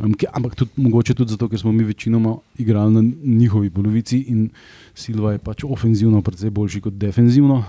Um, 0.00 0.14
ampak 0.32 0.56
tudi, 0.56 0.72
mogoče 0.80 1.18
tudi 1.18 1.36
zato, 1.36 1.50
ker 1.50 1.60
smo 1.60 1.72
mi 1.72 1.84
večinoma 1.84 2.38
igrali 2.62 2.94
na 2.94 3.02
njihovi 3.04 3.68
polovici 3.70 4.22
in 4.32 4.48
Silva 4.96 5.34
je 5.34 5.42
pač 5.44 5.66
ofenzivno, 5.68 6.22
predvsej 6.24 6.54
boljši 6.56 6.80
kot 6.86 6.96
defenzivno. 6.96 7.60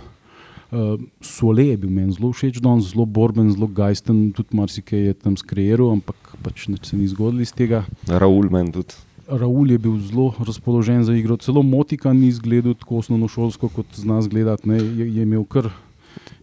Uh, 0.72 0.96
Sole 1.20 1.66
je 1.68 1.78
bil 1.78 1.90
meni 1.92 2.14
zelo 2.16 2.32
všeč, 2.32 2.62
da 2.64 2.72
je 2.80 2.88
zelo 2.94 3.06
borben, 3.06 3.50
zelo 3.52 3.68
gajsten, 3.68 4.32
tudi 4.32 4.56
marsikaj 4.56 5.00
je 5.00 5.14
tam 5.20 5.36
skreiral, 5.36 5.92
ampak 5.92 6.16
pač 6.44 6.70
se 6.84 6.96
ni 6.96 7.08
zgodili 7.12 7.44
iz 7.44 7.52
tega. 7.52 7.84
Raul 8.08 8.48
meni 8.48 8.72
tudi. 8.72 8.96
Raul 9.28 9.72
je 9.72 9.78
bil 9.78 10.00
zelo 10.00 10.32
razpoložen 10.40 11.04
za 11.04 11.16
igro, 11.16 11.36
celo 11.38 11.64
Motika 11.64 12.14
ni 12.14 12.32
izgledal 12.32 12.74
tako 12.80 13.04
osnovno 13.04 13.28
šolsko, 13.28 13.68
kot 13.68 13.86
zna 13.96 14.20
izgledati. 14.20 14.70
Je, 14.70 15.16
je 15.16 15.24
imel 15.24 15.44
kar. 15.44 15.68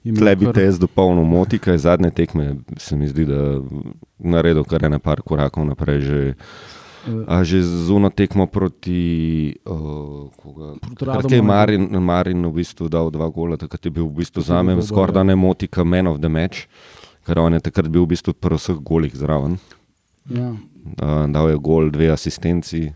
Tle 0.04 0.36
bi 0.36 0.52
te 0.52 0.64
jaz 0.64 0.78
dopolnil 0.80 1.24
Motika, 1.24 1.78
zadnje 1.78 2.10
tekme 2.10 2.56
se 2.76 2.96
mi 2.96 3.08
zdi, 3.08 3.24
da 3.24 3.34
je 3.34 3.60
naredil 4.18 4.64
kar 4.64 4.84
ene 4.84 4.98
par 4.98 5.24
korakov 5.24 5.64
naprej. 5.68 6.00
Že. 6.04 6.20
A 7.06 7.46
že 7.46 7.62
zuno 7.62 8.10
tekmo 8.10 8.46
proti 8.50 9.54
Radu. 10.98 11.42
Marin, 11.42 11.88
Marin 12.02 12.42
v 12.42 12.52
bistvu 12.60 12.90
dal 12.90 13.08
dva 13.14 13.30
gola, 13.30 13.56
takrat 13.56 13.86
je 13.86 13.92
bil 13.92 14.10
v 14.10 14.24
bistvu 14.24 14.42
za 14.42 14.60
me 14.66 14.76
skoraj 14.82 15.14
da 15.14 15.22
ne 15.22 15.38
moti, 15.38 15.70
kot 15.70 15.86
man 15.86 16.10
of 16.10 16.18
the 16.18 16.28
match, 16.28 16.66
ker 17.24 17.38
on 17.38 17.54
je 17.54 17.62
takrat 17.62 17.88
bil 17.88 18.04
v 18.04 18.18
bistvu 18.18 18.34
pri 18.34 18.58
vseh 18.58 18.78
golih 18.82 19.14
zraven. 19.14 19.62
Ja. 20.28 20.52
Uh, 20.98 21.24
dal 21.30 21.54
je 21.54 21.58
gol, 21.60 21.88
dve 21.94 22.10
asistenci. 22.12 22.92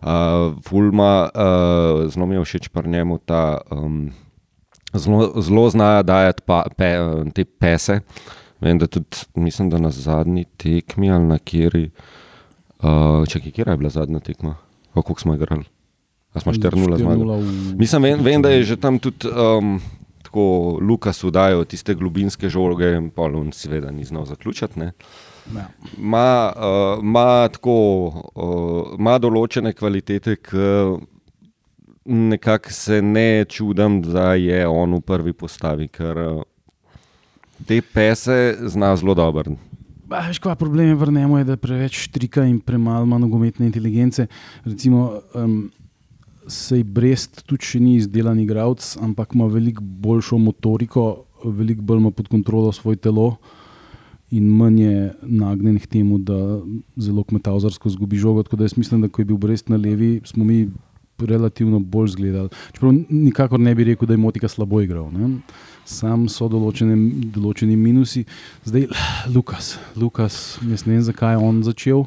Uh, 0.00 0.56
Fulma, 0.64 1.28
uh, 1.28 2.08
zelo 2.08 2.24
mi 2.24 2.38
je 2.38 2.44
všeč 2.46 2.70
pri 2.72 2.88
njemu 2.88 3.18
ta. 3.24 3.60
Um, 3.70 4.12
Zelo, 4.90 5.38
zelo 5.38 5.70
znajo 5.70 6.02
dajati 6.02 6.42
pa, 6.42 6.66
pe, 6.74 6.98
te 7.30 7.44
pese. 7.46 8.00
Vem, 8.58 8.74
da 8.74 8.90
tudi, 8.90 9.22
mislim, 9.38 9.70
da 9.70 9.78
na 9.78 9.94
zadnji 9.94 10.50
tekmi 10.58 11.06
ali 11.14 11.30
na 11.30 11.38
kjeri. 11.38 11.94
Uh, 11.94 12.19
Čakaj, 13.28 13.52
kje 13.52 13.64
je 13.66 13.76
bila 13.76 13.90
zadnja 13.90 14.20
tekma? 14.20 14.56
Kako 14.94 15.20
smo 15.20 15.34
igrali? 15.34 15.64
A 16.32 16.40
smo 16.40 16.52
4-0 16.52 16.98
zmagali? 16.98 17.44
Mislim, 17.76 18.02
vem, 18.02 18.20
vem, 18.22 18.42
da 18.42 18.50
je 18.50 18.62
že 18.62 18.76
tam 18.76 18.98
tudi 18.98 19.28
um, 19.28 19.80
tako 20.22 20.78
Lukas 20.80 21.24
udajal 21.24 21.64
tiste 21.64 21.94
globinske 21.94 22.48
žoge 22.48 22.94
in 22.96 23.10
pol 23.10 23.36
on 23.36 23.52
seveda 23.52 23.90
ni 23.90 24.04
znal 24.04 24.24
zaključiti. 24.24 24.78
Ne? 24.78 24.92
Ma, 25.98 26.52
uh, 26.56 27.02
ma, 27.02 27.48
tako, 27.48 27.74
uh, 28.34 28.94
ma 28.98 29.18
določene 29.18 29.72
kvalitete, 29.72 30.36
ki 30.36 31.00
nekako 32.06 32.72
se 32.72 33.02
ne 33.02 33.44
čudim, 33.44 34.00
da 34.02 34.34
je 34.34 34.62
on 34.68 34.94
v 34.94 35.00
prvi 35.00 35.32
postavi, 35.32 35.88
ker 35.88 36.16
uh, 36.16 36.42
te 37.66 37.82
pese 37.82 38.56
zna 38.70 38.94
zelo 38.96 39.14
dobro. 39.14 39.56
Veš, 40.10 40.40
kva 40.42 40.56
problem 40.58 40.88
je 40.88 40.94
v 40.98 41.12
njemu, 41.12 41.44
da 41.44 41.54
je 41.54 41.62
preveč 41.62 41.98
štrika 42.08 42.42
in 42.44 42.58
premalo 42.60 43.18
nogometne 43.18 43.66
inteligence. 43.66 44.26
Recimo, 44.64 45.20
um, 45.38 45.70
sej 46.50 46.82
Brest 46.82 47.44
tudi 47.46 47.68
še 47.68 47.78
ni 47.78 47.94
izdelan 48.00 48.40
igralec, 48.42 48.82
ampak 48.98 49.36
ima 49.38 49.46
veliko 49.46 49.84
boljšo 49.84 50.38
motoriko, 50.42 51.04
veliko 51.44 51.86
bolj 51.86 52.02
ima 52.02 52.10
pod 52.10 52.28
kontrolo 52.28 52.72
svoje 52.74 52.98
telo 52.98 53.36
in 54.34 54.50
manj 54.50 54.82
je 54.82 54.98
nagnjen 55.22 55.78
k 55.78 55.86
temu, 55.86 56.18
da 56.18 56.58
zelo 56.98 57.22
kmetavzarsko 57.26 57.90
zgubi 57.94 58.18
žogo. 58.18 58.42
Tako 58.42 58.58
da 58.58 58.66
jaz 58.66 58.76
mislim, 58.78 59.02
da 59.02 59.08
ko 59.08 59.22
je 59.22 59.30
bil 59.30 59.38
Brest 59.38 59.70
na 59.70 59.78
levi, 59.78 60.20
smo 60.26 60.44
mi 60.44 60.68
relativno 61.18 61.78
bolj 61.78 62.14
zgledali. 62.16 62.48
Čeprav 62.72 62.94
nikakor 63.08 63.60
ne 63.60 63.74
bi 63.74 63.84
rekel, 63.84 64.08
da 64.08 64.14
je 64.14 64.22
Motika 64.22 64.48
slabo 64.48 64.80
igral. 64.80 65.10
Ne? 65.12 65.38
Sam 65.84 66.28
so 66.28 66.48
določene, 66.48 66.96
določeni 67.34 67.76
minusi. 67.76 68.24
Zdaj, 68.68 68.88
Lukas, 69.34 69.78
Lukas, 69.96 70.58
jaz 70.66 70.86
ne 70.86 70.96
vem, 70.96 71.02
zakaj 71.06 71.36
je 71.36 71.42
on 71.44 71.62
začel. 71.66 72.04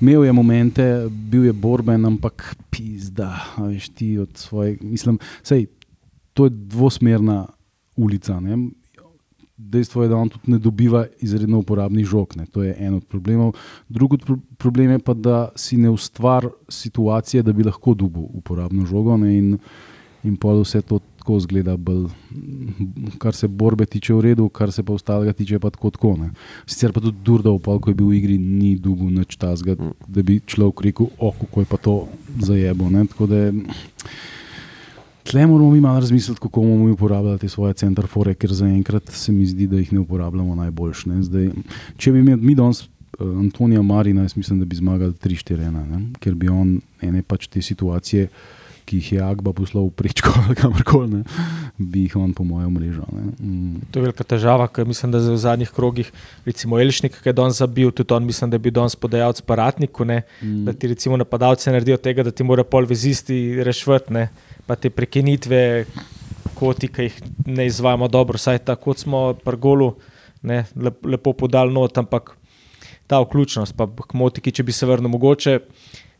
Imel 0.00 0.24
je 0.24 0.32
momente, 0.32 0.84
bil 1.10 1.48
je 1.48 1.52
borben, 1.52 2.06
ampak 2.06 2.54
pizda, 2.70 3.32
veš 3.58 3.88
ti 3.98 4.12
od 4.18 4.36
svojega. 4.38 4.86
Mislim, 4.86 5.18
sej, 5.42 5.66
to 6.38 6.46
je 6.46 6.54
dvosmerna 6.54 7.46
ulica. 7.98 8.38
Ne? 8.40 8.70
Dejstvo 9.58 10.04
je, 10.04 10.08
da 10.08 10.16
on 10.16 10.28
tudi 10.30 10.52
ne 10.54 10.58
dobiva 10.62 11.02
izredno 11.20 11.58
uporabnih 11.58 12.06
žog. 12.06 12.36
Ne? 12.38 12.46
To 12.54 12.62
je 12.62 12.76
en 12.78 12.94
od 12.94 13.04
problemov. 13.10 13.56
Drugi 13.88 14.20
pro 14.22 14.38
problem 14.56 14.94
je 14.94 14.98
pa, 15.02 15.14
da 15.14 15.48
si 15.56 15.76
ne 15.76 15.90
ustvari 15.90 16.48
situacije, 16.68 17.42
da 17.42 17.52
bi 17.52 17.66
lahko 17.66 17.94
dobil 17.94 18.30
uporabno 18.38 18.86
žogo. 18.86 19.16
Ne? 19.16 19.34
In, 19.38 19.58
in 20.22 20.36
pa 20.36 20.54
vse 20.54 20.82
to 20.86 21.00
tako 21.28 21.40
zgleda, 21.40 21.76
bolj, 21.76 22.06
kar 23.20 23.34
se 23.36 23.48
borbe 23.48 23.84
tiče 23.86 24.14
v 24.14 24.20
redu, 24.20 24.46
kar 24.48 24.72
se 24.72 24.82
pa 24.82 24.94
ostalega 24.96 25.32
tiče 25.36 25.58
pa 25.60 25.68
tako. 25.70 25.90
tako 25.90 26.14
ne? 26.16 26.30
Sicer 26.66 26.92
pa 26.92 27.02
tudi 27.04 27.18
Durda, 27.24 27.50
opal, 27.52 27.76
ko 27.84 27.90
je 27.90 27.94
bil 27.98 28.08
v 28.08 28.16
igri, 28.16 28.38
ni 28.38 28.78
dugo 28.80 29.10
noč 29.12 29.36
tazga, 29.36 29.76
da 30.06 30.24
bi 30.24 30.38
človek 30.40 30.80
rekel, 30.88 31.10
oh, 31.18 31.34
kako 31.36 31.60
je 31.60 31.68
pa 31.68 31.76
to 31.76 31.96
zajebo. 32.40 32.88
Tle 35.28 35.46
moramo 35.46 35.70
mi 35.70 35.80
malo 35.84 36.00
razmisliti, 36.00 36.40
kako 36.40 36.62
bomo 36.64 36.86
mi 36.86 36.96
uporabljali 36.96 37.38
te 37.38 37.48
svoje 37.48 37.74
centrafore, 37.74 38.32
ker 38.34 38.52
zaenkrat 38.52 39.12
se 39.12 39.32
mi 39.32 39.44
zdi, 39.46 39.66
da 39.68 39.76
jih 39.76 39.92
ne 39.92 40.00
uporabljamo 40.00 40.54
najboljš. 40.54 41.06
Ne? 41.12 41.22
Zdaj, 41.22 41.50
če 41.98 42.12
bi 42.12 42.22
imeli 42.24 42.40
mi 42.40 42.54
danes 42.56 42.86
uh, 42.86 43.36
Antonija 43.36 43.82
Marina, 43.82 44.24
jaz 44.24 44.36
mislim, 44.36 44.62
da 44.62 44.64
bi 44.64 44.80
zmagali 44.80 45.12
3-4-1, 45.12 46.06
ker 46.24 46.34
bi 46.34 46.48
on 46.48 46.78
ene 47.04 47.20
pač 47.22 47.50
te 47.52 47.60
situacije, 47.62 48.30
ki 48.88 49.02
jih 49.02 49.12
je 49.12 49.20
Agba 49.24 49.52
poslal 49.52 49.90
v 49.90 49.94
prečko 50.00 50.32
ali 50.40 50.56
kamorkoli, 50.56 51.20
bi 51.76 52.06
jih 52.06 52.16
on 52.16 52.32
po 52.36 52.46
mojem 52.48 52.72
mrežu. 52.72 53.04
Mm. 53.12 53.84
To 53.92 54.00
je 54.00 54.06
velika 54.06 54.24
težava, 54.24 54.68
ker 54.72 54.88
mislim, 54.88 55.12
da 55.12 55.20
v 55.20 55.36
zadnjih 55.36 55.72
krogih, 55.74 56.08
recimo 56.48 56.80
Elšnik, 56.80 57.20
ki 57.20 57.28
je 57.28 57.36
danes 57.36 57.60
zabil, 57.60 57.92
tudi 57.92 58.16
on 58.16 58.24
mislim, 58.24 58.52
da 58.54 58.60
bi 58.62 58.72
danes 58.72 58.96
podajal 58.96 59.36
s 59.36 59.44
paratniku, 59.44 60.08
mm. 60.08 60.64
da 60.64 60.72
ti 60.72 60.88
recimo 60.94 61.20
napadalci 61.20 61.68
naredijo 61.70 62.00
tega, 62.00 62.24
da 62.24 62.32
ti 62.32 62.46
mora 62.46 62.64
pol 62.64 62.88
vezisti 62.88 63.60
rešvati 63.64 64.26
pa 64.66 64.76
te 64.76 64.90
prekinitve, 64.92 65.60
koti, 66.58 66.88
ki 66.92 67.08
jih 67.08 67.20
ne 67.46 67.68
izvajamo 67.68 68.08
dobro, 68.08 68.38
saj 68.38 68.58
tako 68.68 68.94
smo 68.96 69.20
pri 69.44 69.56
golu 69.56 69.94
ne, 70.42 70.64
lepo 71.04 71.32
podali 71.32 71.72
not, 71.72 71.98
ampak 71.98 72.34
ta 73.08 73.20
vključnost, 73.24 73.76
pa 73.76 73.88
kmotiki, 73.88 74.52
če 74.52 74.66
bi 74.68 74.74
se 74.76 74.86
vrnil 74.86 75.08
mogoče 75.08 75.58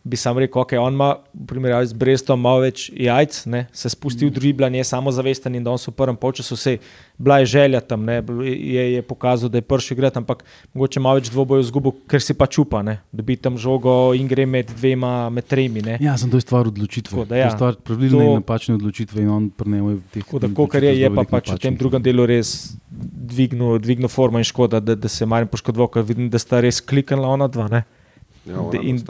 bi 0.04 0.16
sam 0.16 0.38
rekel, 0.38 0.62
okay, 0.62 0.78
on 0.78 0.94
ima, 0.94 1.16
v 1.34 1.46
primerjavi 1.50 1.86
z 1.90 1.98
Brestom, 1.98 2.40
malo 2.40 2.62
več 2.64 2.88
jajc, 2.94 3.40
ne? 3.52 3.66
se 3.72 3.90
spusti 3.92 4.24
v 4.24 4.30
mm. 4.30 4.36
driblanje, 4.38 4.84
samozavesten 4.88 5.58
in 5.58 5.64
da 5.64 5.74
on 5.74 5.80
so 5.80 5.92
v 5.92 5.98
prvem 5.98 6.16
času 6.16 6.56
vse 6.56 6.78
bila 7.18 7.38
je 7.38 7.46
želja 7.46 7.80
tam, 7.80 8.08
je, 8.08 8.92
je 8.94 9.02
pokazal, 9.02 9.50
da 9.50 9.58
je 9.58 9.62
prši 9.62 9.94
igrati, 9.94 10.18
ampak 10.18 10.44
mogoče 10.72 11.00
malo 11.00 11.18
več 11.18 11.30
dvobojev 11.30 11.66
zgubo, 11.66 11.92
ker 12.08 12.22
si 12.22 12.34
pa 12.34 12.46
čupa, 12.46 12.82
ne? 12.82 13.00
da 13.12 13.22
bi 13.26 13.36
tam 13.36 13.58
žogo 13.58 14.14
in 14.14 14.28
gre 14.30 14.46
med 14.46 14.70
dvema, 14.70 15.28
med 15.34 15.48
tremi. 15.50 15.82
Ne? 15.82 15.98
Ja, 16.00 16.16
sem 16.18 16.30
to 16.30 16.38
je 16.38 16.46
stvar 16.46 16.70
odločitve. 16.70 17.10
Tako, 17.16 17.26
da, 17.28 17.40
ja, 17.42 17.48
to 17.48 17.52
je 17.52 17.58
stvar 17.58 17.80
pravilne 17.82 18.22
to, 18.22 18.24
in 18.30 18.40
napačne 18.40 18.78
odločitve 18.78 19.22
in 19.24 19.32
on 19.34 19.50
prenemo 19.50 19.96
v 19.96 20.02
teh. 20.14 20.22
Tako 20.22 20.44
da, 20.46 20.52
kar 20.70 20.86
je, 20.86 20.94
je 21.02 21.12
pa 21.18 21.26
pač 21.26 21.52
v 21.56 21.60
tem 21.66 21.78
drugem 21.78 22.06
delu 22.06 22.28
res 22.30 22.54
dvignil, 22.88 23.80
dvignil 23.82 24.12
forma 24.12 24.38
in 24.38 24.46
škoda, 24.46 24.80
da, 24.80 24.94
da 24.94 25.10
se 25.10 25.24
je 25.24 25.30
manj 25.30 25.50
poškodoval, 25.50 25.90
ker 25.92 26.06
vidim, 26.06 26.30
da 26.30 26.38
sta 26.38 26.62
res 26.62 26.78
kliknila 26.80 27.34
ona 27.34 27.50
dva. 27.50 27.66
Ne? 27.72 27.82
Ja, 28.48 28.64
in, 28.80 29.00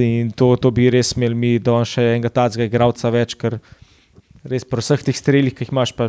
in 0.00 0.32
to, 0.36 0.54
to 0.56 0.70
bi 0.74 0.88
res 0.90 1.12
imeli 1.16 1.38
mi, 1.38 1.52
da 1.62 1.76
on 1.76 1.88
še 1.88 2.04
enega 2.14 2.32
tacga 2.32 2.66
igralca 2.68 3.10
več, 3.12 3.36
ker 3.38 3.58
res 4.48 4.64
pri 4.68 4.84
vseh 4.84 5.04
teh 5.06 5.16
strelih, 5.16 5.54
ki 5.54 5.66
jih 5.66 5.72
imaš, 5.74 5.92
pa 5.96 6.08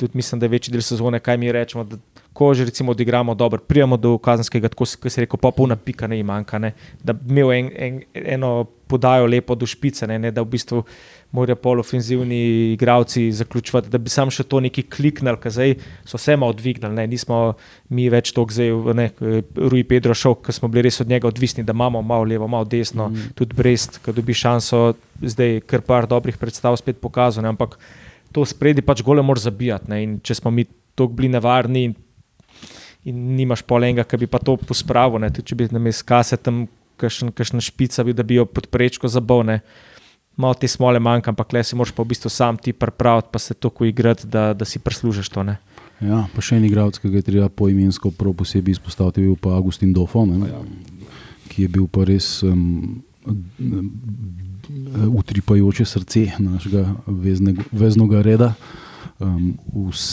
tudi 0.00 0.16
mislim, 0.18 0.40
da 0.40 0.46
je 0.46 0.54
večji 0.56 0.72
del 0.74 0.82
sezone, 0.82 1.20
kaj 1.20 1.38
mi 1.38 1.52
rečemo. 1.52 1.86
Ko 2.34 2.50
že 2.54 2.64
recimo 2.66 2.90
odigramo 2.92 3.34
dobro, 3.34 3.60
prijemo 3.62 3.96
do 3.96 4.16
kazenskega, 4.18 4.68
tako 4.68 4.86
se 4.86 5.20
rekel, 5.20 5.38
pa 5.38 5.52
polna 5.54 5.76
pika 5.76 6.08
ne 6.10 6.22
manjka, 6.22 6.58
ne? 6.58 6.72
da 7.02 7.12
bi 7.12 7.30
imel 7.30 7.52
en, 7.52 7.70
en, 7.76 8.00
eno 8.14 8.66
podajo 8.94 9.26
lepo 9.26 9.56
do 9.58 9.66
špice, 9.66 10.06
ne? 10.06 10.18
Ne? 10.22 10.30
da 10.34 10.44
v 10.44 10.52
bistvu 10.54 10.82
morajo 11.34 11.56
polofenzivni 11.56 12.38
igravci 12.72 13.26
zaključovati, 13.32 13.90
da 13.90 13.98
bi 13.98 14.12
sam 14.12 14.30
še 14.30 14.46
to 14.46 14.60
neki 14.62 14.84
kliknili, 14.86 15.40
ker 15.42 15.50
zdaj 15.50 15.74
so 16.06 16.20
se 16.20 16.36
malo 16.38 16.54
odvignili, 16.54 16.94
ne? 16.94 17.06
nismo 17.10 17.40
mi 17.90 18.06
več 18.12 18.30
to 18.36 18.46
zdaj, 18.46 18.70
Rui 19.58 19.82
Pedro 19.88 20.14
šel, 20.14 20.38
ker 20.46 20.54
smo 20.54 20.70
bili 20.70 20.86
res 20.86 21.00
od 21.02 21.10
njega 21.10 21.26
odvisni, 21.30 21.66
da 21.66 21.74
imamo 21.74 22.02
malo 22.06 22.28
levo, 22.30 22.48
malo 22.48 22.68
desno, 22.70 23.08
mm. 23.10 23.34
tudi 23.34 23.58
Brest, 23.58 23.98
ki 24.04 24.14
dobi 24.14 24.36
šanso, 24.38 24.84
zdaj 25.22 25.64
kar 25.66 25.82
par 25.82 26.06
dobrih 26.10 26.38
predstav 26.38 26.78
spet 26.78 27.02
pokazane, 27.02 27.50
ampak 27.50 27.78
to 28.34 28.46
spredi 28.46 28.82
pač 28.82 29.02
gole 29.02 29.22
mora 29.22 29.42
zabijati 29.42 29.90
ne? 29.90 30.02
in 30.04 30.16
če 30.22 30.38
smo 30.38 30.54
mi 30.54 30.66
tako 30.94 31.10
bili 31.18 31.32
nevarni 31.34 31.88
in, 31.88 31.98
nimaš 33.36 33.62
polenga, 33.66 34.06
ki 34.06 34.22
bi 34.22 34.30
pa 34.30 34.38
to 34.40 34.56
pospravil, 34.56 35.26
tudi 35.34 35.50
če 35.50 35.58
bi 35.58 35.68
nam 35.74 35.90
izkase 35.90 36.38
tam 36.40 36.64
kakšna 36.96 37.60
špica, 37.60 38.04
da 38.04 38.22
bi 38.22 38.40
jo 38.40 38.46
podprečko 38.46 39.08
zabavne. 39.08 39.60
Malo 40.36 40.54
ti 40.54 40.68
smole 40.68 40.98
manjka, 40.98 41.30
ampak 41.30 41.52
le 41.52 41.62
si 41.64 41.76
moraš 41.76 41.92
pa 41.94 42.02
v 42.02 42.10
bistvu 42.10 42.30
sam 42.30 42.56
ti 42.58 42.72
pripraviti, 42.72 43.28
pa 43.30 43.38
se 43.38 43.54
tako 43.54 43.84
igrati, 43.84 44.26
da, 44.26 44.52
da 44.54 44.64
si 44.64 44.78
prislužiš 44.78 45.28
to. 45.28 45.42
Ne? 45.46 45.56
Ja, 46.02 46.24
pa 46.34 46.42
še 46.42 46.58
en 46.58 46.66
igralec, 46.66 46.98
ki 46.98 47.10
ga 47.12 47.20
je 47.20 47.28
treba 47.30 47.48
poimensko 47.48 48.10
prav 48.10 48.34
posebej 48.40 48.74
izpostaviti, 48.74 49.22
je 49.22 49.30
bil 49.30 49.38
pa 49.38 49.54
Agustin 49.54 49.92
Dofo, 49.94 50.24
ja. 50.26 50.62
ki 51.52 51.66
je 51.66 51.70
bil 51.70 51.86
pa 51.86 52.02
res 52.08 52.42
um, 52.42 53.04
utripajoče 55.14 55.86
srce 55.86 56.26
našega 56.42 56.88
veznega 57.06 58.24
reda. 58.26 58.54
Um, 59.22 59.54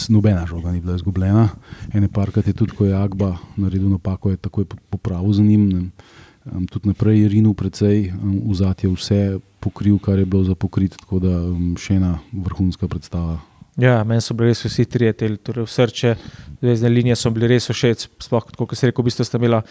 nobena 0.08 0.46
žoga 0.46 0.70
ni 0.70 0.80
bila 0.80 0.94
izgubljena. 0.94 1.48
Ene 1.90 2.06
parkrat 2.08 2.46
je 2.46 2.54
tudi, 2.54 2.76
ko 2.78 2.86
je 2.86 2.94
Agba 2.94 3.34
naredil 3.58 3.90
napako, 3.90 4.30
je 4.30 4.38
takoj 4.38 4.70
popravil 4.94 5.34
za 5.34 5.42
njim. 5.42 5.66
Ne 5.68 6.20
um, 6.50 6.66
tudi 6.66 6.90
naprej 6.90 7.22
je 7.22 7.30
rinil 7.36 7.54
precej, 7.54 8.12
um, 8.16 8.40
vzati 8.50 8.86
je 8.86 8.92
vse 8.96 9.20
pokril, 9.60 9.98
kar 9.98 10.18
je 10.18 10.26
bilo 10.26 10.44
za 10.44 10.54
pokriti, 10.54 10.98
tako 10.98 11.22
da 11.22 11.38
um, 11.46 11.72
še 11.78 12.00
ena 12.00 12.18
vrhunska 12.32 12.88
predstava. 12.88 13.38
Ja, 13.80 14.02
meni 14.04 14.20
so 14.20 14.34
bili 14.36 14.50
res 14.50 14.60
vsi 14.66 14.84
tri 14.84 15.08
teli, 15.16 15.38
torej 15.40 15.64
srce, 15.72 16.10
zvezdne 16.60 16.90
linije 16.92 17.16
so 17.16 17.30
bili 17.32 17.48
res 17.54 17.70
všeč. 17.72 18.04
Sploh, 18.20 18.50
kot 18.52 18.74
se 18.76 18.90
reče, 18.90 19.00
v 19.00 19.06
bistvu 19.06 19.24
ste 19.24 19.40
imeli 19.40 19.62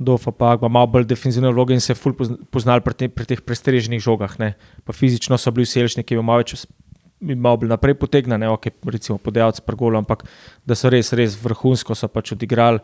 dofa, 0.00 0.32
pa 0.32 0.54
malo 0.64 0.88
bolj 0.94 1.04
defensivne 1.10 1.52
vloge 1.52 1.76
in 1.76 1.84
se 1.84 1.94
ful 1.94 2.16
poznali 2.48 2.80
pri, 2.80 2.96
te, 2.96 3.10
pri 3.12 3.28
teh 3.28 3.42
prestreženih 3.44 4.00
žogah. 4.00 4.38
Ne. 4.40 4.54
Pa 4.88 4.96
fizično 4.96 5.36
so 5.36 5.52
bili 5.52 5.68
vsi 5.68 6.00
ki 6.00 6.16
imajo 6.16 6.28
malo 6.30 6.44
več. 6.44 6.64
Malo 7.20 7.58
bolj 7.60 7.68
naprej 7.68 7.98
potegnjene, 8.00 8.48
okay, 8.48 8.72
recimo 8.88 9.18
podajalci 9.20 9.60
prgolo, 9.66 10.00
ampak 10.00 10.24
da 10.64 10.72
so 10.72 10.88
res, 10.88 11.12
res 11.12 11.36
vrhunsko 11.36 11.92
so 11.92 12.08
pač 12.08 12.32
odigrali 12.32 12.80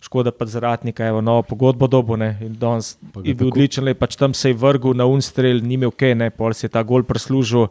škoda 0.00 0.32
pa 0.32 0.46
zaradnika, 0.48 1.04
evo, 1.06 1.20
novo 1.20 1.42
pogodbo 1.42 1.86
dobo, 1.86 2.16
ne, 2.16 2.32
in 2.40 2.54
danes 2.58 2.94
je 3.24 3.34
bil 3.34 3.50
odličen, 3.52 3.84
le 3.84 3.94
pač 3.94 4.16
tam 4.16 4.34
se 4.34 4.50
je 4.50 4.56
vrgel 4.56 4.96
na 4.96 5.06
unstrel, 5.06 5.60
ni 5.60 5.76
imel 5.76 5.92
kaj, 5.92 6.14
ne, 6.16 6.30
pol 6.32 6.56
si 6.56 6.64
je 6.66 6.72
ta 6.72 6.82
gol 6.82 7.04
prislužil, 7.04 7.68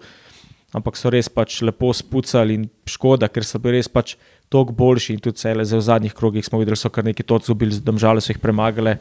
ampak 0.78 0.98
so 1.00 1.10
res 1.10 1.30
pač 1.34 1.62
lepo 1.66 1.90
spucali 1.94 2.60
in 2.60 2.68
škoda, 2.86 3.32
ker 3.34 3.46
so 3.46 3.58
bili 3.62 3.80
res 3.80 3.90
pač 3.90 4.14
toliko 4.50 4.76
boljši 4.78 5.16
in 5.18 5.24
tudi 5.26 5.42
cele 5.42 5.66
v 5.66 5.82
zadnjih 5.82 6.14
krogih 6.14 6.46
smo 6.46 6.62
videli, 6.62 6.78
da 6.78 6.82
so 6.84 6.94
kar 6.94 7.06
neki 7.06 7.26
to 7.26 7.40
zubili, 7.46 7.82
domžale 7.82 8.22
so 8.22 8.30
jih 8.34 8.42
premagali 8.42 8.98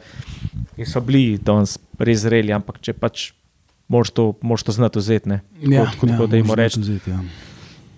in 0.77 0.89
so 0.89 1.01
bili 1.01 1.37
danes 1.37 1.77
res 2.01 2.25
zreli, 2.25 2.53
ampak 2.55 2.81
če 2.81 2.97
pač 2.97 3.29
moraš 3.89 4.13
to, 4.17 4.33
moraš 4.41 4.65
to 4.65 4.73
znati 4.73 5.01
vzeti, 5.01 5.29
ne. 5.29 5.41
Ja, 5.61 5.85
Tako- 5.85 6.09
tako 6.09 6.27
da 6.27 6.37
jim 6.37 6.49
vzeti, 6.49 7.13
ja. 7.13 7.21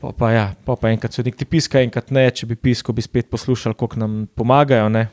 Pa, 0.01 0.11
pa, 0.17 0.31
ja, 0.31 0.45
pa, 0.65 0.75
pa 0.75 0.89
enkrat 0.89 1.13
sodnik 1.13 1.35
ti 1.38 1.45
piska, 1.45 1.77
enkrat 1.85 2.09
ne, 2.09 2.25
če 2.33 2.47
bi 2.50 2.55
piskal, 2.57 2.95
bi 2.97 3.03
spet 3.05 3.29
poslušali, 3.29 3.77
kako 3.77 4.00
nam 4.01 4.27
pomagajo. 4.35 4.89
Ne? 4.89 5.07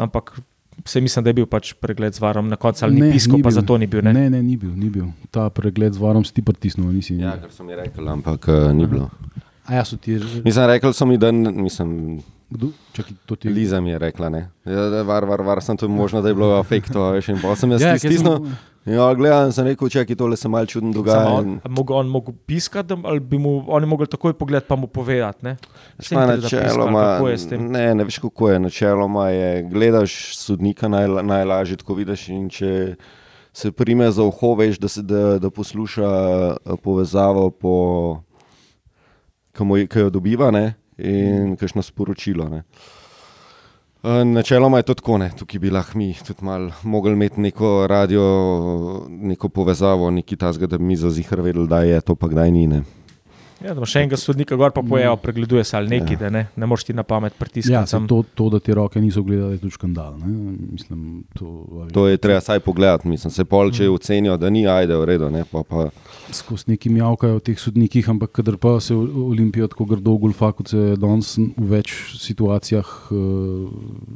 Ampak 0.00 0.40
se 0.82 0.98
mislim, 0.98 1.20
da 1.20 1.30
je 1.30 1.34
bil 1.34 1.46
pač 1.46 1.74
pregled 1.74 2.10
z 2.10 2.18
varom 2.18 2.46
na 2.46 2.56
koncu, 2.56 2.84
ali 2.84 2.94
ni 2.94 3.00
Ne, 3.02 3.12
piskal, 3.12 3.38
pa 3.38 3.48
bil. 3.48 3.54
zato 3.54 3.76
ni 3.76 3.86
bil. 3.86 4.00
Ne? 4.00 4.12
Ne, 4.12 4.30
ne, 4.30 4.40
ni 4.42 4.56
bil, 4.56 4.72
ni 4.72 4.88
bil. 4.88 5.06
Ta 5.30 5.50
pregled 5.50 5.92
z 5.92 5.98
varom 5.98 6.22
si 6.22 6.32
ti 6.32 6.40
pritisnil, 6.40 6.88
nisi. 6.90 7.16
Ja, 7.16 7.36
kar 7.36 7.50
so 7.50 7.62
mi 7.62 7.74
rekli, 7.74 8.00
ampak 8.02 8.48
uh, 8.48 8.72
ni 8.72 8.86
bilo. 8.86 9.10
A 9.64 9.74
ja, 9.74 9.84
so 9.84 9.96
ti. 9.96 10.16
Mislim, 10.40 10.66
rekli 10.66 10.92
so 10.92 11.04
mi, 11.04 11.16
da 11.16 11.28
n- 11.28 11.52
mislim, 11.54 12.22
Kdo? 12.50 12.66
To 13.26 13.36
ti 13.36 13.48
Liza 13.48 13.80
mi 13.80 13.90
je 13.90 13.98
rekla, 13.98 14.28
ne. 14.28 14.50
Ja, 14.64 14.88
da, 14.90 15.02
var, 15.02 15.24
var, 15.24 15.40
var, 15.40 15.62
sem 15.62 15.76
to 15.76 15.88
možno, 15.88 16.22
da 16.22 16.28
je 16.28 16.34
bilo 16.34 16.62
fake 16.62 16.92
to, 16.92 17.02
a 17.02 17.10
veš, 17.10 17.28
in 17.28 17.38
pa 17.38 17.56
sem 17.56 17.70
jaz 17.70 17.82
Ja, 17.82 17.88
ja, 17.88 17.98
sem- 17.98 18.10
stisnil. 18.10 18.46
Ja, 18.86 19.14
gledam, 19.14 19.52
sem 19.52 19.66
rekel, 19.66 19.88
čakaj, 19.88 20.16
tole 20.16 20.36
se 20.36 20.48
malce 20.48 20.72
čudno 20.72 20.92
dogaja. 20.92 21.20
In- 21.20 21.36
on, 21.38 21.60
a 21.64 21.68
mogo, 21.68 21.94
on 21.94 22.08
mogel 22.08 22.34
piskati, 22.46 22.94
ali 23.04 23.20
bi 23.20 23.38
mu 23.38 23.64
oni 23.68 23.86
mogli 23.86 24.06
takoj 24.06 24.32
pogledati, 24.32 24.66
pa 24.68 24.76
mu 24.76 24.86
povedati. 24.86 25.44
Ne? 25.44 25.56
Ma, 26.10 26.26
načeloma, 26.26 27.18
tem? 27.50 27.66
ne, 27.70 27.94
ne 27.94 28.04
veš, 28.04 28.18
kako 28.18 28.50
je. 28.50 28.58
Načeloma 28.58 29.28
je, 29.28 29.62
gledaš 29.62 30.36
sodnika 30.36 30.88
najla, 30.88 31.22
najlažje, 31.22 31.76
ko 31.76 31.94
vidiš. 31.94 32.28
in 32.28 32.48
Če 32.48 32.96
se 33.52 33.72
prime 33.72 34.10
za 34.10 34.22
uho, 34.22 34.54
veš, 34.54 34.78
da, 34.78 34.88
se, 34.88 35.02
da, 35.02 35.38
da 35.38 35.50
posluša 35.50 36.08
eh, 36.56 36.76
povezavo, 36.82 37.50
po, 37.50 38.22
je- 39.76 39.86
ki 39.86 39.98
jo 39.98 40.10
dobiva 40.10 40.50
ne, 40.50 40.74
in 41.00 41.56
kakšno 41.56 41.82
sporočilo. 41.82 42.48
Ne. 42.48 42.62
Eh, 44.02 44.24
Načeloma 44.24 44.78
je 44.78 44.82
to 44.82 44.94
tako, 44.94 45.18
ne. 45.18 45.30
tukaj 45.38 45.60
bi 45.60 45.70
lahko 45.70 45.98
mi 45.98 46.14
tudi 46.26 46.44
malo 46.44 46.72
mogli 46.82 47.12
imeti 47.12 47.40
neko 47.40 47.86
radio, 47.86 48.22
neko 49.08 49.48
povezavo, 49.48 50.10
neki 50.10 50.36
tasga, 50.36 50.66
da 50.66 50.78
bi 50.78 50.84
mi 50.84 50.96
za 50.96 51.10
zihar 51.10 51.40
vedeli, 51.40 51.68
da 51.68 51.82
je 51.82 52.00
to, 52.00 52.14
pa 52.14 52.28
kdaj 52.28 52.50
ni. 52.50 52.66
Ne. 52.66 52.82
Ja, 53.60 53.68
da 53.68 53.76
imaš 53.76 53.90
še 53.90 54.00
enega 54.00 54.16
sodnika, 54.16 54.56
gor 54.56 54.70
pa 54.70 54.80
pojejo, 54.82 55.16
pregleduje 55.18 55.64
se 55.64 55.76
ali 55.76 55.88
neki, 55.90 56.14
Ja. 56.14 56.18
da 56.18 56.30
ne, 56.30 56.46
ne 56.54 56.66
moreš 56.66 56.84
ti 56.84 56.94
na 56.94 57.02
pamet 57.02 57.34
pritiskati. 57.34 57.74
Ja, 57.74 57.82
sam. 57.84 58.02
saj 58.02 58.08
to, 58.08 58.22
to, 58.34 58.48
da 58.48 58.58
ti 58.58 58.72
roke 58.72 58.96
niso 58.96 59.22
gledali, 59.22 59.52
je 59.52 59.58
tudi 59.58 59.70
škandal. 59.70 60.16
Ne? 60.16 60.30
Mislim, 60.70 61.02
to, 61.34 61.50
To 61.92 62.06
je 62.06 62.16
treba 62.16 62.38
vsaj 62.38 62.60
pogledati, 62.60 63.04
mislim, 63.06 63.30
se 63.30 63.44
pol, 63.44 63.68
če 63.70 63.90
ocenijo, 63.90 64.36
da 64.36 64.48
ni, 64.48 64.66
ajde, 64.66 64.96
v 64.96 65.04
redu, 65.04 65.28
ne, 65.30 65.44
pa, 65.44 65.60
pa 65.62 65.90
skozi 66.32 66.64
neki 66.68 66.88
mjavkajo 66.90 67.36
o 67.36 67.40
teh 67.40 67.58
sodnikih, 67.58 68.08
ampak 68.08 68.32
kadar 68.32 68.56
pa 68.56 68.80
se 68.80 68.94
o- 68.94 69.04
Olimpija 69.26 69.68
tako 69.68 69.84
grdo 69.86 70.16
golfa, 70.16 70.52
kot 70.52 70.68
se 70.68 70.78
je 70.78 70.96
danes 70.96 71.36
v 71.36 71.68
več 71.68 71.92
situacijah, 72.16 72.86
eh, 73.10 73.68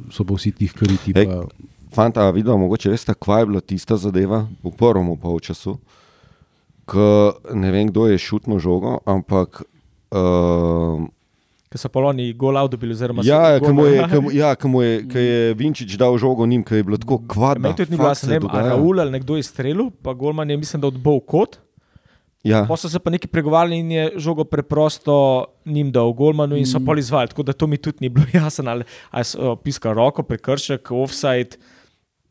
so 0.09 0.23
pa 0.23 0.33
vsi 0.33 0.51
tih 0.53 0.73
kariti. 0.73 1.13
Ej, 1.13 1.25
Pa, 1.27 1.45
Fanta, 1.93 2.23
a 2.23 2.31
videl, 2.31 2.57
mogoče 2.57 2.89
veste, 2.89 3.13
kva 3.15 3.39
je 3.39 3.45
bila 3.45 3.61
tista 3.61 3.95
zadeva 3.95 4.41
v 4.59 4.71
prvem 4.71 5.13
polčasu, 5.15 5.77
ko 6.85 7.05
ne 7.51 7.71
vem, 7.71 7.87
kdo 7.87 8.07
je 8.07 8.17
šutno 8.17 8.57
žogo, 8.57 8.99
ampak. 9.03 9.63
Uh, 10.11 11.05
Ker 11.65 11.77
so 11.77 11.89
poloni 11.89 12.29
gol 12.33 12.55
out 12.55 12.71
dobili, 12.71 12.93
oziroma 12.93 13.19
ja, 13.21 13.57
ki 13.57 13.71
mu 13.71 13.85
je, 13.85 13.99
ki 14.05 14.19
mu- 14.19 14.31
ja, 14.31 14.53
ki 14.53 14.67
mu 14.67 14.79
je, 14.79 14.93
je 15.11 15.53
Vinčič 15.53 15.97
dal 15.97 16.15
žogo 16.15 16.45
njim, 16.45 16.61
ki 16.61 16.75
je 16.75 16.83
bilo 16.83 16.97
tako 16.97 17.17
kvadro. 17.19 17.59
Meni 17.61 17.75
tudi 17.75 17.91
ni 17.91 17.97
bilo 17.97 18.07
jasno, 18.07 18.29
ne 18.29 18.37
vem, 18.37 18.47
ali 18.47 18.69
Raul 18.69 18.95
ali 18.97 19.11
nekdo 19.11 19.35
je 19.35 19.43
strelil, 19.43 19.89
pa 19.91 20.13
Golman 20.13 20.47
je, 20.47 20.57
mislim, 20.57 20.79
da 20.79 20.87
odbol 20.87 21.19
kot. 21.21 21.57
Ja, 22.43 22.61
Pa 22.63 22.77
so 22.77 22.85
se 22.85 22.99
pa 22.99 23.09
neki 23.09 23.25
pregovarjali 23.27 23.79
in 23.79 23.91
je 23.91 24.03
žogo 24.17 24.43
preprosto 24.45 25.15
njim 25.65 25.89
dal 25.89 26.13
Golmanu 26.13 26.55
in 26.55 26.65
so 26.65 26.77
Mm. 26.77 26.85
pol 26.85 26.99
izvajali. 26.99 27.27
Tako 27.29 27.43
da 27.43 27.53
to 27.53 27.65
mi 27.65 27.77
tudi 27.77 27.97
ni 27.99 28.09
bilo 28.09 28.25
jasno, 28.35 28.69
ali, 28.69 28.83
ali 29.09 29.25
so 29.25 29.55
piskali 29.57 29.95
roko, 29.95 30.23
prekršek, 30.23 30.91
offside. 30.91 31.57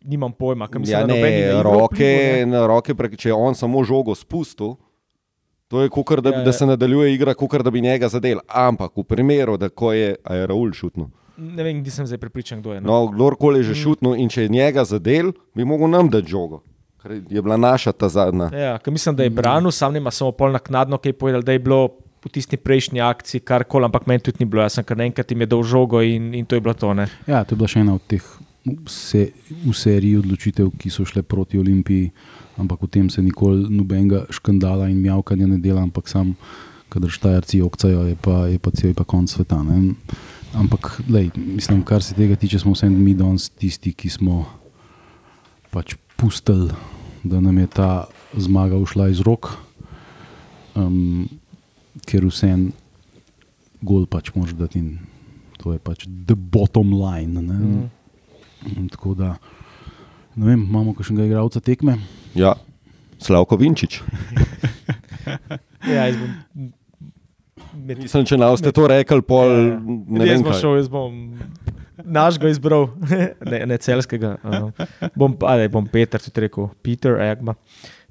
Nimam 0.04 0.32
pojma, 0.32 0.68
kam 0.68 0.82
ja 0.82 1.00
se 1.00 1.06
ne, 1.06 1.62
roke, 1.62 2.12
na 2.46 2.66
roke, 2.66 2.92
prek- 2.92 3.16
če 3.16 3.28
je 3.28 3.34
on 3.34 3.54
samo 3.54 3.80
žogo 3.82 4.14
spustil. 4.14 4.74
To 5.68 5.80
je 5.80 5.88
kot 5.88 6.20
da, 6.20 6.30
Ja, 6.30 6.38
ja. 6.38 6.44
da 6.44 6.52
se 6.52 6.66
nadaljuje 6.66 7.14
igra, 7.14 7.34
kot 7.34 7.56
da 7.58 7.70
bi 7.70 7.80
njega 7.80 8.08
zadel. 8.08 8.38
Ampak 8.46 8.92
v 8.94 9.04
primeru, 9.04 9.56
da 9.56 9.68
ko 9.68 9.92
je, 9.92 10.16
a 10.22 10.34
je 10.34 10.46
Raul 10.46 10.72
šutno. 10.72 11.08
Ne 11.36 11.62
vem, 11.62 11.80
nisem 11.80 12.06
zdaj 12.06 12.18
prepričan, 12.18 12.60
kdo 12.60 12.74
je. 12.74 12.80
No. 12.80 12.86
No, 12.86 13.08
kdorkoli 13.08 13.58
je 13.58 13.62
že 13.64 13.72
Mm. 13.72 13.74
šutno 13.76 14.14
in 14.14 14.28
če 14.28 14.42
je 14.42 14.48
njega 14.50 14.84
zadel, 14.84 15.32
bi 15.54 15.64
mogel 15.64 15.88
nam 15.88 16.08
dati 16.08 16.28
žogo. 16.28 16.60
Ker 17.02 17.12
je 17.26 17.42
bila 17.42 17.56
naša 17.56 17.92
ta 17.92 18.08
zadnja. 18.08 18.50
Ja, 18.50 18.78
ker 18.78 18.92
mislim, 18.92 19.16
da 19.16 19.22
je 19.22 19.30
branil, 19.32 19.70
sam 19.70 19.92
nima 19.92 20.10
samo 20.10 20.32
pol 20.32 20.52
naknadno, 20.52 20.98
kaj 20.98 21.12
povedal, 21.14 21.42
da 21.42 21.52
je 21.52 21.58
bilo 21.60 21.88
v 22.20 22.30
tisti 22.30 22.56
prejšnji 22.56 23.00
akciji 23.00 23.40
karkoli, 23.40 23.84
ampak 23.84 24.06
meni 24.06 24.20
tudi 24.20 24.36
ni 24.40 24.46
bilo 24.46 24.62
jasno, 24.62 24.82
ker 24.82 24.96
naenkrat 24.96 25.30
jim 25.30 25.40
je 25.40 25.46
dal 25.46 25.62
žogo 25.62 26.00
in, 26.02 26.34
in 26.34 26.44
to 26.44 26.54
je 26.54 26.60
bilo 26.60 26.74
to. 26.74 26.94
Ne. 26.94 27.08
ja, 27.26 27.42
to 27.42 27.52
je 27.52 27.56
bila 27.56 27.68
še 27.68 27.80
ena 27.80 27.94
od 27.94 28.02
teh 28.04 28.22
vse, 28.64 29.28
v 29.64 29.72
seriji 29.76 30.18
odločitev, 30.18 30.72
ki 30.80 30.90
so 30.90 31.04
šle 31.04 31.22
proti 31.22 31.60
Olimpiji, 31.60 32.10
ampak 32.56 32.82
v 32.82 32.88
tem 32.88 33.10
se 33.10 33.22
nikoli 33.22 33.68
nobenega 33.68 34.24
škandala 34.32 34.88
in 34.88 35.02
mjavkanja 35.04 35.46
ne 35.46 35.58
dela, 35.58 35.84
ampak 35.84 36.08
sam, 36.08 36.34
kadar 36.88 37.10
štajerci 37.10 37.60
okcajo, 37.64 38.06
je 38.08 38.16
pa, 38.16 38.46
je 38.48 38.58
pa 38.58 38.70
cel 38.70 38.92
je 38.92 38.96
pa 38.96 39.04
konc 39.04 39.28
sveta. 39.28 39.60
Ne? 39.66 39.98
Ampak, 40.54 41.02
lej, 41.10 41.32
mislim, 41.34 41.82
kar 41.82 42.02
se 42.02 42.14
tega 42.14 42.38
tiče, 42.38 42.62
smo 42.62 42.72
vsem 42.72 42.94
mi 42.94 43.14
danes 43.18 43.50
tisti, 43.50 43.92
ki 43.92 44.08
smo 44.08 44.44
pač 45.74 45.98
pustili, 46.16 46.70
da 47.26 47.40
nam 47.42 47.58
je 47.58 47.66
ta 47.66 48.06
zmaga 48.38 48.78
ušla 48.78 49.08
iz 49.10 49.20
rok, 49.26 49.50
um, 50.78 51.26
ker 52.06 52.24
vsem 52.30 52.70
gol 53.84 54.06
pač 54.06 54.30
moraš 54.36 54.54
dati 54.56 54.80
in 54.80 54.88
to 55.58 55.74
je 55.74 55.80
pač 55.82 56.06
the 56.06 56.36
bottom 56.36 56.94
line. 56.94 57.42
Ne? 57.42 57.58
Mm. 57.58 57.84
Tako 58.90 59.14
da, 59.18 59.34
ne 60.36 60.46
vem, 60.46 60.62
imamo 60.68 60.94
kakšnega 60.94 61.26
igralca 61.28 61.60
tekme. 61.60 61.98
Ja, 62.34 62.54
Slavko 63.18 63.56
Vinčič. 63.60 64.00
Ja, 65.84 66.06
jaz 66.08 66.16
bom. 66.16 66.72
Med, 67.74 67.98
Mislim, 67.98 68.24
če 68.28 68.36
nam 68.40 68.54
ste 68.56 68.70
to 68.72 68.86
rekli, 68.88 69.20
pol 69.24 69.50
Ja, 69.50 69.78
ne 69.84 70.26
jaz 70.28 70.38
vem, 70.38 70.44
bom 70.44 70.52
kaj. 70.52 70.60
šel, 70.62 70.76
jaz 70.78 70.88
bom 70.92 71.18
našega 72.04 72.50
izbral, 72.52 72.86
ne, 73.50 73.60
ne 73.68 73.78
celskega. 73.80 74.34
Uh, 74.44 74.86
bom, 75.16 75.36
ali 75.48 75.68
bom 75.72 75.86
Peter 75.90 76.20
tudi 76.22 76.46
rekel, 76.46 76.68
Peter 76.84 77.20
Egma. 77.24 77.54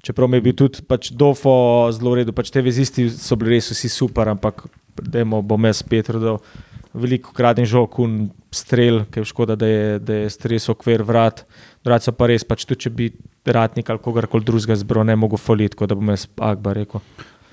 Čeprav 0.04 0.28
mi 0.28 0.36
je 0.36 0.44
bil 0.44 0.56
tudi 0.58 0.84
pač 0.84 1.10
Dofo 1.16 1.88
zelo 1.96 2.12
v 2.12 2.20
redu, 2.20 2.34
pač 2.36 2.52
te 2.52 2.60
vezisti 2.64 3.08
so 3.08 3.38
bili 3.40 3.56
res 3.56 3.70
vsi 3.72 3.88
super, 3.88 4.28
ampak 4.28 4.66
dajmo, 5.00 5.40
bom 5.42 5.64
jaz 5.64 5.80
Peter 5.88 6.20
dal 6.20 6.42
veliko 6.94 7.32
kraden 7.34 7.66
žog, 7.66 7.98
un 8.04 8.28
strel, 8.54 9.02
ki 9.10 9.22
je 9.22 9.28
škoda, 9.28 9.56
da 9.58 9.66
je, 9.66 9.86
da 9.98 10.18
je 10.22 10.30
stres 10.30 10.68
okvir 10.70 11.02
vrat. 11.02 11.42
Drugače 11.82 12.10
so 12.10 12.14
pa 12.14 12.28
res, 12.30 12.46
pač 12.46 12.66
tudi 12.68 12.86
če 12.86 12.92
bi 12.94 13.08
ratnik 13.44 13.90
ali 13.90 14.02
kogarkoli 14.02 14.46
drugega 14.46 14.76
zbral, 14.78 15.06
ne 15.08 15.16
mogo 15.18 15.40
foliti, 15.40 15.74
tako 15.74 15.90
da 15.90 15.98
bom 15.98 16.12
jaz 16.14 16.28
Agba 16.38 16.76
rekel. 16.76 17.02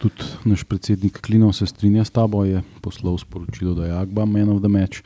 Tudi 0.02 0.28
naš 0.50 0.66
predsednik 0.70 1.20
Klinov 1.22 1.56
se 1.58 1.68
strinja 1.70 2.06
s 2.06 2.14
tabo, 2.14 2.44
je 2.46 2.62
poslal 2.86 3.18
sporočilo, 3.22 3.74
da 3.78 3.90
je 3.90 3.98
Agba 3.98 4.26
man 4.26 4.54
of 4.54 4.62
the 4.62 4.70
match. 4.70 5.02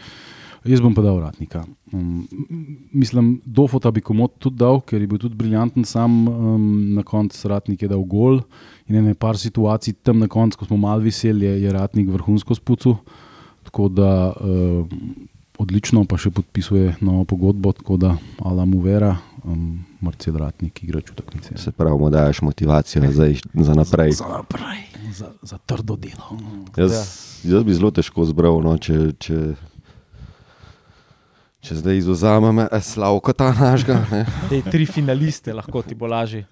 Jaz 0.66 0.82
bom 0.82 0.96
pa 0.98 1.04
dal 1.06 1.20
uradnika. 1.20 1.62
Um, 1.94 2.26
mislim, 2.94 3.36
Dofota 3.46 3.92
bi 3.94 4.02
komod 4.02 4.34
tudi 4.42 4.58
dal, 4.58 4.80
ker 4.82 4.98
je 5.02 5.08
bil 5.08 5.20
tudi 5.22 5.38
briljanten, 5.38 5.86
sam 5.86 6.24
um, 6.28 6.66
na 6.98 7.04
koncu 7.06 7.52
Ratnik 7.52 7.86
je 7.86 7.90
dal 7.92 8.02
gol 8.10 8.40
in 8.90 8.98
ene 8.98 9.14
par 9.14 9.38
situacij 9.38 10.00
tam 10.02 10.20
na 10.24 10.28
koncu, 10.28 10.58
ko 10.58 10.66
smo 10.66 10.78
malo 10.82 11.06
veseli, 11.06 11.46
je, 11.46 11.62
je 11.68 11.74
Ratnik 11.74 12.10
vrhunsko 12.10 12.58
spucu. 12.58 12.96
Tako 13.66 13.90
da 13.94 14.10
uh, 14.34 14.88
odlično, 15.62 16.04
pa 16.10 16.18
še 16.18 16.32
podpisuje 16.34 16.96
novo 17.06 17.26
pogodbo, 17.30 17.74
tako 17.78 17.98
da 18.02 18.16
Alam 18.42 18.74
Uvera, 18.76 19.14
um, 19.44 19.86
Marcel 20.02 20.38
Ratnik, 20.42 20.82
igrač 20.84 21.14
v 21.14 21.20
taknici. 21.22 21.60
Se 21.62 21.72
pravi, 21.72 22.00
mu 22.00 22.10
daš 22.10 22.42
motivacijo 22.42 23.12
za, 23.12 23.30
za 23.54 23.78
naprej. 23.78 24.18
Za 24.18 24.34
naprej, 24.34 24.82
za, 25.14 25.30
za 25.42 25.62
trdo 25.66 25.98
delo. 25.98 26.42
Jaz, 26.78 26.98
jaz 27.46 27.64
bi 27.64 27.78
zelo 27.78 27.94
težko 27.94 28.26
zbral, 28.26 28.62
no, 28.66 28.76
če, 28.82 29.14
če, 29.22 29.42
če 31.66 31.80
zdaj 31.82 31.98
izuzamem 31.98 32.66
eh, 32.66 32.82
Slavko 32.82 33.34
ta 33.34 33.50
našega. 33.54 34.00
ne. 34.12 34.24
Te 34.52 34.62
tri 34.70 34.86
finaliste 34.86 35.54
lahko 35.54 35.82
ti 35.86 35.98
bo 35.98 36.10
lažje. 36.10 36.46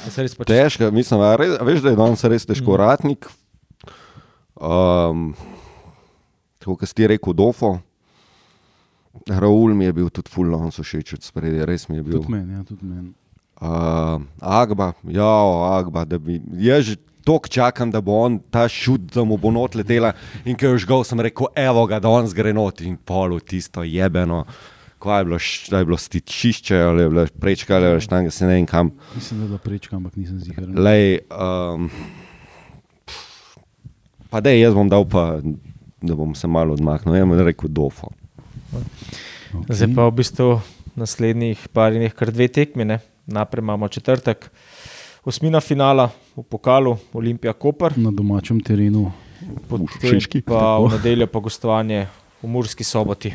Pač 0.00 0.48
Težko, 0.48 0.88
mislim, 0.96 1.20
a 1.24 1.34
res, 1.36 1.58
veš, 1.60 1.82
da 1.84 1.92
je 1.92 1.98
danes 1.98 2.24
res 2.32 2.46
težko. 2.48 2.72
Mm. 2.72 2.80
Ratnik, 2.80 3.28
um, 4.56 5.26
tako 6.60 6.78
kot 6.80 6.88
si 6.88 6.96
ti 6.96 7.08
rekel, 7.10 7.36
Dofo. 7.36 7.78
Raul 9.28 9.74
mi 9.76 9.84
je 9.84 9.92
bil 9.92 10.08
tudi 10.14 10.32
full 10.32 10.54
on 10.54 10.70
všeč 10.72 11.18
od 11.18 11.26
spredje, 11.26 11.66
res 11.68 11.88
mi 11.90 11.98
je 11.98 12.04
bil. 12.06 12.20
Tudi 12.20 12.32
meni, 12.32 12.56
ja, 12.56 12.64
tudi 12.64 12.86
meni. 12.86 13.12
Uh, 13.60 14.22
Agba, 14.40 14.94
ja, 15.12 15.28
Agba, 15.76 16.06
da 16.08 16.16
bi. 16.16 16.38
Jaz 16.56 16.88
že 16.88 16.96
toliko 17.30 17.52
čakam, 17.54 17.94
da 17.94 18.02
bo 18.02 18.18
on 18.26 18.40
ta 18.50 18.66
šut, 18.68 19.06
da 19.14 19.24
mu 19.24 19.38
bo 19.38 19.54
not 19.54 19.78
letela. 19.78 20.12
In 20.44 20.58
ko 20.58 20.74
je 20.74 20.82
žgal, 20.84 21.06
sem 21.06 21.22
rekel, 21.22 21.48
evo 21.54 21.86
ga, 21.86 22.02
da 22.02 22.10
on 22.10 22.28
zgre 22.30 22.52
not 22.56 22.82
in 22.82 22.98
polu 22.98 23.38
tisto 23.40 23.86
jebeno. 23.86 24.44
Kaj 25.00 25.20
je 25.20 25.24
bilo, 25.24 25.38
da 25.70 25.78
je 25.78 25.86
bilo 25.88 25.96
stičišče, 25.96 26.80
ali 26.84 27.06
je 27.06 27.12
bilo 27.12 27.26
prečka, 27.40 27.76
ali 27.76 27.86
je 27.86 27.92
bilo 27.94 28.02
štange, 28.04 28.30
se 28.30 28.46
ne 28.46 28.58
vem 28.58 28.66
kam. 28.68 28.90
Mislim, 29.14 29.40
da 29.40 29.44
je 29.44 29.52
bila 29.54 29.62
prečka, 29.64 29.96
ampak 29.96 30.16
nisem 30.20 30.42
zigar. 30.44 30.66
Lej, 30.76 31.22
um, 31.30 31.88
Pa 34.30 34.38
da 34.38 34.52
jaz 34.54 34.74
bom 34.74 34.86
dal, 34.86 35.04
pa, 35.10 35.40
da 36.02 36.14
bom 36.14 36.34
se 36.38 36.46
malo 36.46 36.76
odmaknil. 36.78 37.16
Jaz 37.18 37.26
bom 37.26 37.40
rekel 37.46 37.70
dofo. 37.74 38.12
Okay. 38.70 39.74
Zdaj 39.74 39.90
pa 39.96 40.06
v 40.06 40.14
bistvu 40.20 40.50
naslednjih 40.94 41.64
par 41.74 41.90
dneh 41.96 42.14
kar 42.14 42.30
dve 42.30 42.46
tekmi. 42.46 42.86
Ne? 42.86 43.00
Naprej 43.26 43.64
imamo 43.66 43.88
četrtek, 43.90 44.46
osmina 45.24 45.60
finala 45.60 46.10
v 46.36 46.42
pokalu 46.42 46.96
Olimpija 47.12 47.52
Koper, 47.52 47.92
Na 47.96 48.10
domačem 48.10 48.60
terenu. 48.60 49.12
potem 49.68 50.20
Šiški. 50.20 50.42
pa 50.42 50.78
v 50.78 50.92
nedeljo 50.92 51.26
pa 51.26 51.38
gostovanje 51.40 52.06
v 52.42 52.46
Murski 52.48 52.84
soboti. 52.84 53.32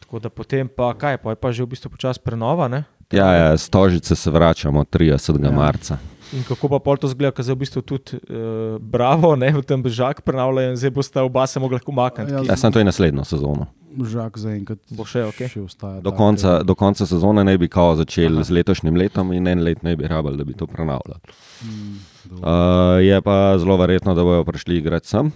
Tako 0.00 0.18
da 0.18 0.28
potem 0.28 0.68
pa 0.68 0.94
kaj, 0.94 1.18
pa 1.18 1.30
je 1.30 1.36
pa 1.36 1.52
že 1.52 1.62
v 1.62 1.70
bistvu 1.70 1.90
počasi 1.90 2.20
prenova. 2.20 2.68
Ne? 2.68 2.84
Ja, 3.12 3.32
ja, 3.34 3.56
stožice 3.58 4.16
se 4.16 4.30
vračamo 4.30 4.84
30. 4.84 5.44
Ja. 5.44 5.50
Marca. 5.50 5.98
In 6.32 6.44
kako 6.46 6.68
pa 6.68 6.78
pol 6.78 6.94
to 6.96 7.08
zgleda, 7.10 7.34
ker 7.34 7.42
zdaj 7.42 7.56
v 7.56 7.60
bistvu 7.64 7.80
tudi 7.82 8.18
uh, 8.30 8.78
Bravo, 8.78 9.32
ne, 9.34 9.50
v 9.50 9.62
tem 9.66 9.82
žak 9.82 10.22
prenavljajo 10.22 10.70
in 10.70 10.76
zdaj 10.78 10.92
boste 10.94 11.22
oba 11.26 11.42
se 11.50 11.58
mogli 11.58 11.74
lahko 11.74 11.90
umakniti. 11.90 12.30
Ja, 12.32 12.42
Ja, 12.52 12.56
sem 12.56 12.70
to 12.70 12.78
je 12.78 12.86
naslednjo 12.86 13.24
sezono. 13.26 13.66
Žak 13.90 14.38
zaenkrat 14.38 14.78
Bo 14.94 15.02
še, 15.02 15.24
okej. 15.26 15.50
še 15.50 15.60
ostaja. 15.66 15.98
Do 16.06 16.12
konca, 16.14 16.60
ja. 16.60 16.62
do 16.62 16.76
konca 16.78 17.02
sezone 17.06 17.42
naj 17.42 17.58
bi 17.58 17.66
kao 17.66 17.96
začeli 17.98 18.38
Aha. 18.38 18.46
z 18.46 18.54
letošnjim 18.60 18.94
letom 18.94 19.32
in 19.34 19.50
en 19.50 19.64
let 19.66 19.82
naj 19.82 19.98
bi 19.98 20.06
rabili, 20.06 20.38
da 20.38 20.46
bi 20.46 20.54
to 20.54 20.68
prenavljali. 20.70 21.18
Mm, 21.66 21.96
dobro. 22.30 22.44
Uh, 22.46 23.02
je 23.02 23.18
pa 23.26 23.58
zelo 23.58 23.76
verjetno, 23.80 24.14
da 24.14 24.22
bodo 24.22 24.44
prišli 24.46 24.78
igrati 24.78 25.10
sem, 25.10 25.32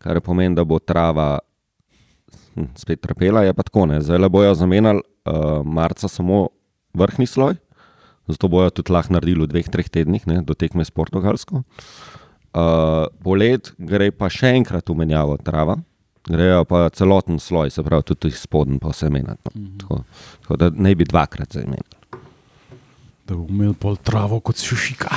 kar 0.00 0.22
pomeni, 0.24 0.56
da 0.56 0.64
bo 0.64 0.80
trava 0.80 1.42
hm, 2.56 2.72
spet 2.80 3.04
trpela. 3.04 3.44
Je 3.44 3.52
pa 3.52 3.68
tako, 3.68 3.84
ne. 3.92 4.00
zdaj 4.00 4.24
le 4.24 4.32
bojo 4.32 4.56
zamenjali 4.56 5.04
uh, 5.04 5.60
marca 5.60 6.08
samo 6.08 6.48
vrhni 6.94 7.26
sloj, 7.26 7.58
zato 8.30 8.48
bojo 8.48 8.70
tudi 8.70 8.92
lahko 8.92 9.16
naredili 9.16 9.44
v 9.44 9.50
dveh, 9.50 9.68
treh 9.70 9.88
tednih, 9.88 10.26
ne, 10.30 10.40
do 10.46 10.54
tekme 10.54 10.84
s 10.84 10.90
Portugalsko. 10.94 11.64
Uh, 12.50 13.06
polet 13.22 13.70
gre 13.78 14.10
pa 14.10 14.26
še 14.32 14.56
enkrat 14.58 14.90
v 14.90 14.98
menjavo 14.98 15.38
trava. 15.38 15.78
Grejo 16.30 16.64
pa 16.68 16.88
celoten 16.92 17.38
sloj, 17.40 17.70
se 17.72 17.82
pravi, 17.82 18.04
tudi 18.10 18.30
spodnji 18.36 18.78
pa 18.82 18.92
vse 18.92 19.08
menjati. 19.10 19.54
No. 19.54 19.70
Tako, 19.80 20.02
tako 20.42 20.58
da 20.60 20.68
ne 20.74 20.92
bi 20.94 21.06
dvakrat 21.08 21.56
zamenjali. 21.56 21.96
Da 23.24 23.36
bomo 23.36 23.48
imeli 23.54 23.74
pol 23.78 23.96
travo 23.96 24.40
kot 24.42 24.58
sušika. 24.58 25.08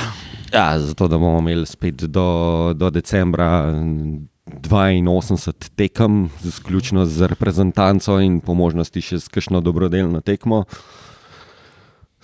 Ja, 0.52 0.78
zato 0.78 1.08
da 1.10 1.18
bomo 1.18 1.42
imeli 1.42 1.66
spet 1.66 2.06
do, 2.06 2.72
do 2.78 2.90
decembra 2.94 3.66
mm, 3.74 4.28
82 4.46 5.70
tekem, 5.76 6.30
izključno 6.44 7.06
z 7.06 7.26
reprezentanco 7.26 8.20
in 8.20 8.40
po 8.40 8.54
možnosti 8.54 9.02
še 9.02 9.18
s 9.20 9.28
kakšno 9.28 9.60
dobrodelno 9.60 10.20
tekmo. 10.20 10.64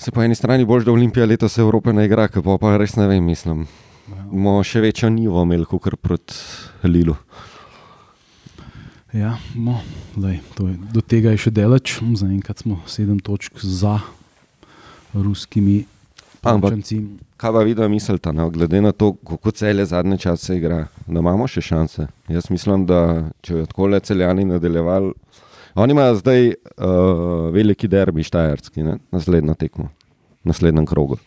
Se 0.00 0.10
po 0.10 0.22
eni 0.22 0.34
strani 0.34 0.64
boš, 0.64 0.84
da 0.84 0.92
Olimpija 0.92 1.26
letos 1.26 1.58
Evrope 1.58 1.92
ne 1.92 2.06
igra, 2.06 2.24
pa, 2.32 2.54
pa 2.56 2.76
res 2.80 2.94
ne 2.96 3.04
vem, 3.04 3.24
mislim. 3.24 3.66
Bomo 4.30 4.62
še 4.64 4.80
večjo 4.80 5.10
nivo 5.12 5.42
imeli 5.44 5.66
kot 5.68 5.92
proti 6.00 6.38
Lilu. 6.88 7.18
Ja, 9.12 9.34
no, 9.52 9.76
lej, 10.16 10.38
je, 10.56 10.76
do 10.94 11.02
tega 11.04 11.34
je 11.34 11.42
še 11.44 11.52
daleč, 11.52 11.98
zaenkrat 12.16 12.64
smo 12.64 12.78
sedem 12.88 13.18
točk 13.20 13.60
za 13.60 13.98
ruskimi 15.12 15.82
Palčanci. 16.40 17.02
Kaj 17.36 17.52
pa 17.52 17.66
vidno 17.68 17.88
mislite, 17.92 18.32
no? 18.32 18.48
glede 18.50 18.80
na 18.80 18.92
to, 18.96 19.12
kako 19.20 19.52
celje 19.52 19.84
zadnje 19.84 20.16
čase 20.24 20.56
igra, 20.56 20.86
da 21.06 21.20
imamo 21.20 21.44
še 21.44 21.60
šanse? 21.60 22.08
Jaz 22.32 22.48
mislim, 22.48 22.88
da 22.88 23.28
če 23.44 23.58
bi 23.58 23.68
tako 23.68 23.92
le 23.92 24.00
celjani 24.00 24.48
nadaljevali. 24.48 25.12
Oni 25.74 25.94
imajo 25.94 26.18
zdaj 26.18 26.48
uh, 26.48 27.48
veliki 27.54 27.88
derbi 27.88 28.24
štajerski, 28.26 28.82
ne? 28.82 28.98
naslednjo 29.14 29.54
tekmo, 29.54 29.88
naslednjem 30.44 30.86
krogu. 30.86 31.18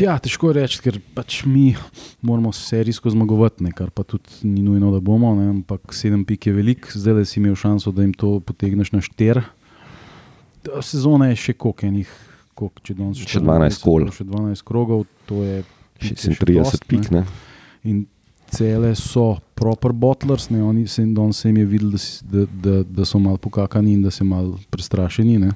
Ja, 0.00 0.16
težko 0.18 0.50
reči, 0.52 0.80
ker 0.82 0.98
pač 1.14 1.44
mi 1.46 1.76
moramo 2.26 2.50
serijsko 2.54 3.12
zmagovati, 3.14 3.62
ne, 3.62 3.70
kar 3.76 3.92
pa 3.94 4.02
tudi 4.02 4.42
ni 4.42 4.64
nujno, 4.66 4.90
da 4.90 4.98
bomo. 5.04 5.30
Ne, 5.38 5.46
ampak 5.52 5.94
sedem 5.94 6.24
pik 6.26 6.48
je 6.50 6.54
velik, 6.56 6.88
zdaj 6.90 7.20
le 7.20 7.26
si 7.28 7.38
imel 7.38 7.54
šanso, 7.58 7.94
da 7.94 8.02
jim 8.02 8.10
to 8.10 8.38
potegneš 8.42 8.90
na 8.96 9.02
šter. 9.04 9.44
Ta 10.66 10.82
Sezona 10.84 11.30
je 11.30 11.38
še 11.38 11.54
koliko 11.54 11.86
enih, 11.86 12.16
koliko, 12.58 12.82
če 12.82 12.96
danes 12.98 13.22
Še 13.22 13.44
12 13.46 13.84
kol. 13.84 14.08
Še 14.12 14.26
12 14.26 14.66
krogov, 14.66 15.06
to 15.30 15.44
je 15.46 15.62
pik 16.00 16.10
je 16.10 16.34
še 16.34 16.46
36 16.48 16.58
dost, 16.58 16.86
pik, 16.90 17.10
ne? 17.14 17.22
In 17.86 18.02
cele 18.50 18.94
so 18.98 19.36
proper 19.54 19.92
bottlers, 19.92 20.48
ne, 20.50 20.62
oni 20.64 20.86
se, 20.88 21.04
danes 21.06 21.40
se 21.42 21.48
jim 21.48 21.56
je 21.56 21.64
videl, 21.66 21.90
da, 21.90 21.98
si- 21.98 22.24
da, 22.24 22.46
da, 22.62 22.82
da 22.82 23.04
so 23.04 23.18
malo 23.18 23.36
pokakani 23.36 23.92
in 23.92 24.02
da 24.02 24.10
so 24.10 24.24
malo 24.24 24.58
prestrašeni. 24.70 25.38
Ne. 25.38 25.50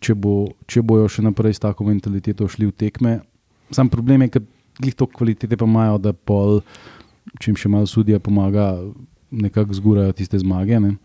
Če, 0.00 0.14
bo, 0.14 0.48
če 0.66 0.82
bojo 0.82 1.08
še 1.08 1.22
naprej 1.24 1.54
s 1.56 1.62
tako 1.62 1.84
mentaliteto 1.88 2.48
šli 2.48 2.66
v 2.68 2.72
tekme, 2.72 3.20
sam 3.70 3.88
problem 3.88 4.22
je, 4.22 4.28
ker 4.36 4.42
jih 4.84 4.94
to 4.94 5.06
kvalitete 5.06 5.56
pa 5.56 5.64
imajo, 5.68 5.98
da 5.98 6.12
pol, 6.12 6.60
če 7.40 7.50
jim 7.50 7.56
še 7.56 7.68
malo 7.72 7.86
sudija 7.88 8.20
pomaga, 8.20 8.74
nekako 9.30 9.74
zgurajo 9.78 10.12
tiste 10.12 10.38
zmage. 10.38 10.80
Ne. 10.80 10.96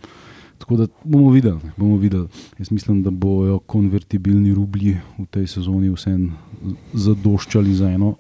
Tako 0.58 0.78
da 0.80 0.86
bomo 1.04 1.30
videli, 1.32 1.60
ne, 1.64 1.72
bomo 1.78 1.98
videli. 2.00 2.28
Jaz 2.60 2.72
mislim, 2.72 3.04
da 3.04 3.12
bojo 3.12 3.60
konvertibilni 3.68 4.54
rublji 4.56 4.96
v 5.20 5.26
tej 5.30 5.48
sezoni 5.52 5.92
vseeno 5.92 6.32
zadoščali 6.94 7.74
za 7.76 7.92
eno 7.92 8.16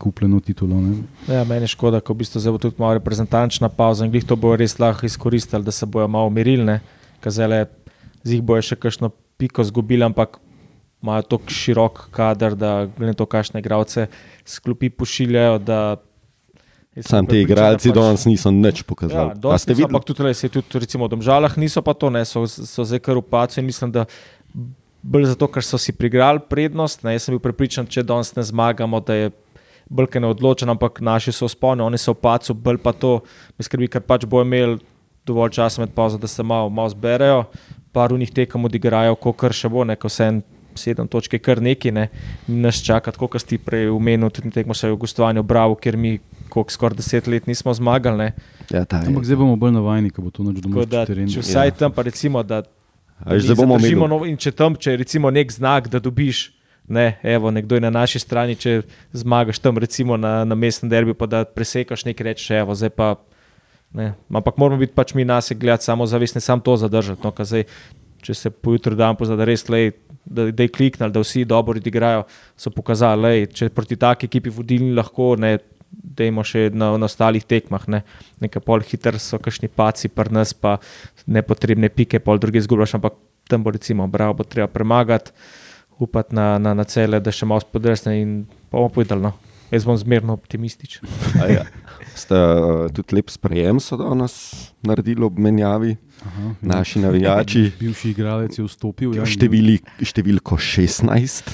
kupljeno 0.00 0.40
titulo. 0.40 0.80
Ne. 0.80 0.96
Ja, 1.28 1.44
meni 1.44 1.64
je 1.64 1.74
škoda, 1.74 2.00
ko 2.00 2.14
v 2.14 2.22
bistvu 2.22 2.40
zdaj 2.40 2.52
bo 2.52 2.58
tudi 2.58 2.80
malo 2.80 2.96
reprezentančna 2.96 3.68
pauza 3.68 4.04
in 4.04 4.10
glih 4.10 4.24
to 4.24 4.34
bo 4.34 4.54
res 4.56 4.78
lahko 4.78 5.04
izkoristili, 5.04 5.60
da 5.60 5.70
se 5.70 5.86
bojo 5.86 6.08
malo 6.08 6.26
umirili. 6.26 6.78
Kazale, 7.20 7.66
z 8.22 8.32
jih 8.32 8.42
bojo 8.42 8.64
še 8.64 8.76
kakšno 8.76 9.10
piko 9.36 9.60
zgubili, 9.62 10.02
ampak 10.02 10.40
imajo 11.00 11.22
tako 11.28 11.52
širok 11.52 12.06
kader, 12.10 12.54
da 12.54 12.86
glede 12.88 13.12
na 13.12 13.16
to, 13.16 13.26
kakšne 13.26 13.60
igralce 13.60 14.08
sklopi 14.44 14.90
pošiljajo. 14.90 15.58
da 15.60 15.80
Sam 17.00 17.26
ti 17.26 17.40
igralci 17.40 17.88
pač- 17.88 17.94
danes 17.94 18.24
niso 18.26 18.50
nič 18.50 18.80
Ja, 18.80 18.84
pokazali. 18.84 19.30
A 19.30 19.34
dosti 19.34 19.62
ste 19.62 19.70
niso, 19.70 19.78
videli? 19.78 19.88
ampak 19.88 20.04
tudi, 20.04 20.34
saj 20.34 20.50
tudi 20.50 20.78
recimo, 20.78 21.06
v 21.06 21.10
Domžalah 21.10 21.56
niso 21.56 21.80
pa 21.82 21.94
to, 21.94 22.10
ne, 22.10 22.24
so, 22.24 22.42
so 22.44 22.84
zdaj 22.84 22.98
kar 22.98 23.16
upaci 23.16 23.60
in 23.60 23.66
mislim, 23.66 23.92
da 23.92 24.04
bolj 25.02 25.24
zato, 25.26 25.46
ker 25.48 25.62
so 25.62 25.78
si 25.78 25.92
prigrali 25.92 26.40
prednost. 26.42 27.04
Ne, 27.04 27.14
jaz 27.14 27.24
sem 27.24 27.32
bil 27.32 27.40
prepričan, 27.40 27.86
če 27.86 28.02
danes 28.02 28.34
ne 28.34 28.42
zmagamo, 28.42 29.00
da 29.00 29.14
je 29.14 29.30
bolj 29.90 30.06
kaj 30.08 30.22
neodločen, 30.22 30.70
ampak 30.70 31.00
naši 31.00 31.32
so 31.32 31.48
spolni, 31.48 31.82
oni 31.82 31.98
so 31.98 32.12
opacu, 32.12 32.54
bolj 32.54 32.78
pa 32.78 32.92
to, 32.92 33.20
mi 33.58 33.66
skrbi, 33.66 33.88
ker 33.88 34.00
pač 34.00 34.24
bo 34.24 34.40
imel 34.40 34.78
dovolj 35.26 35.50
časa 35.52 35.82
med 35.82 35.90
pauzo, 35.90 36.16
da 36.16 36.26
se 36.26 36.42
malo, 36.42 36.70
malo 36.70 36.88
zberejo, 36.88 37.44
par 37.90 38.12
unih 38.12 38.30
tekem 38.30 38.64
odigrajo, 38.64 39.16
ko 39.16 39.32
kar 39.34 39.52
še 39.52 39.68
bo, 39.68 39.84
neko 39.84 40.08
se 40.08 40.24
en. 40.26 40.40
Sedem 40.70 41.08
točk 41.10 41.32
je 41.34 41.40
kar 41.40 41.58
neki, 41.58 41.90
ne. 41.90 42.04
nas 42.46 42.78
čaka, 42.78 43.10
tako 43.10 43.26
kot 43.26 43.42
ste 43.42 43.58
prej 43.58 43.88
omenili, 43.90 44.30
tudi 44.30 44.52
tekmo 44.52 44.70
se 44.72 44.86
v 44.86 44.94
gostovanju 44.96 45.42
Bravo, 45.42 45.74
ker 45.74 45.96
mi 45.98 46.20
koliko, 46.48 46.70
skoraj 46.70 46.94
deset 46.94 47.26
let 47.26 47.46
nismo 47.46 47.74
zmagali. 47.74 48.16
Ne. 48.20 48.28
Ja, 48.70 48.84
ta 48.84 49.00
je. 49.02 49.10
Ampak 49.10 49.26
zdaj 49.26 49.36
bomo 49.36 49.56
bolj 49.58 49.74
navajeni, 49.74 50.10
ko 50.10 50.22
bo 50.22 50.30
to 50.30 50.46
noč 50.46 50.62
domov 50.62 50.86
da, 50.86 51.02
če 51.04 51.42
vsaj 51.42 51.66
Ja. 51.66 51.74
tam, 51.74 51.90
pa 51.90 52.02
recimo, 52.02 52.42
da, 52.42 52.62
A 53.18 53.34
veš, 53.34 53.50
zdaj 53.50 53.58
bomo 53.58 53.74
imeli. 53.74 53.82
zadržimo 53.82 54.06
nov, 54.06 54.22
in 54.24 54.38
če 54.38 54.52
tam, 54.52 54.76
če 54.76 54.90
je 54.90 54.96
recimo 54.96 55.26
nek 55.28 55.50
znak, 55.50 55.90
da 55.90 55.98
dobiš, 55.98 56.54
ne, 56.90 57.18
evo, 57.22 57.50
nekdo 57.50 57.78
je 57.78 57.80
na 57.80 57.90
naši 57.90 58.18
strani, 58.18 58.56
če 58.58 58.82
zmagaš 59.14 59.62
tam, 59.62 59.78
recimo 59.78 60.16
na, 60.18 60.44
na 60.44 60.58
mestnem 60.58 60.90
derbi, 60.90 61.14
pa 61.14 61.28
da 61.30 61.44
presekaš 61.46 62.04
nekaj 62.08 62.26
reči, 62.32 62.52
evo, 62.58 62.74
zdaj 62.74 62.94
pa. 62.96 63.14
Ne. 63.94 64.12
Ampak 64.30 64.58
moramo 64.58 64.78
biti 64.78 64.94
pač 64.94 65.16
mi 65.18 65.24
nas 65.26 65.50
gledati 65.50 65.84
samo 65.84 66.06
zavestni, 66.06 66.40
samo 66.40 66.62
to 66.62 66.76
zadržati. 66.78 67.22
No, 67.26 67.32
zdaj, 67.34 67.64
če 68.22 68.34
se 68.34 68.50
pojutro 68.50 68.94
dan 68.94 69.16
pozna, 69.18 69.34
da 69.38 69.46
res 69.48 69.66
lej, 69.70 69.92
da, 70.24 70.46
da 70.50 70.66
je 70.66 70.70
kliknili, 70.70 71.10
da 71.10 71.22
vsi 71.22 71.42
dobro 71.48 71.78
odigrajo, 71.78 72.22
so 72.58 72.70
pokazali, 72.70 73.22
lej, 73.24 73.46
če 73.54 73.70
proti 73.74 73.98
taki 73.98 74.30
ekipi 74.30 74.52
vodilni 74.54 74.92
lahko, 74.94 75.32
ne, 75.42 75.56
dajmo 75.90 76.44
še 76.46 76.68
na, 76.74 76.92
na 76.98 77.08
ostalih 77.10 77.46
tekmah. 77.46 77.88
Ne. 77.90 78.02
Nekaj 78.42 78.62
pol 78.66 78.86
hiter 78.86 79.18
so 79.22 79.40
kakšni 79.42 79.70
paci, 79.74 80.10
pa 80.10 80.26
nas 80.30 80.54
pa 80.54 80.76
nepotrebne 81.26 81.90
pike, 81.90 82.22
pol 82.22 82.38
druge 82.42 82.62
zgubljaš, 82.62 82.98
ampak 83.00 83.18
tam 83.50 83.66
bo 83.66 83.74
recimo, 83.74 84.06
bravo, 84.06 84.40
bo 84.40 84.46
treba 84.46 84.70
premagati, 84.70 85.34
upati 86.00 86.34
na, 86.34 86.58
na, 86.58 86.74
na 86.74 86.84
cele, 86.88 87.20
da 87.20 87.32
še 87.32 87.46
malo 87.48 87.62
spodrsne 87.64 88.16
in 88.20 88.34
bomo 88.72 88.88
povedali. 88.88 89.22
No. 89.28 89.34
Jaz 89.70 89.84
bom 89.86 89.94
zmerno 89.98 90.34
optimističen. 90.34 91.06
A 91.38 91.46
Ja. 91.50 91.64
Ste 92.16 92.34
uh, 92.34 92.88
tudi 92.92 93.14
lep 93.14 93.30
sprejem 93.30 93.78
so 93.80 93.96
danes 93.96 94.34
naredili 94.82 95.22
ob 95.24 95.38
menjavi, 95.38 95.94
Aha, 96.26 96.50
naši 96.60 96.98
navijači. 97.00 97.62
Bivši 97.80 98.10
igralec 98.10 98.58
je 98.58 98.64
vstopil. 98.66 99.14
Ja, 99.14 99.24
Števili, 99.28 99.78
številko 100.02 100.58
16. 100.58 101.52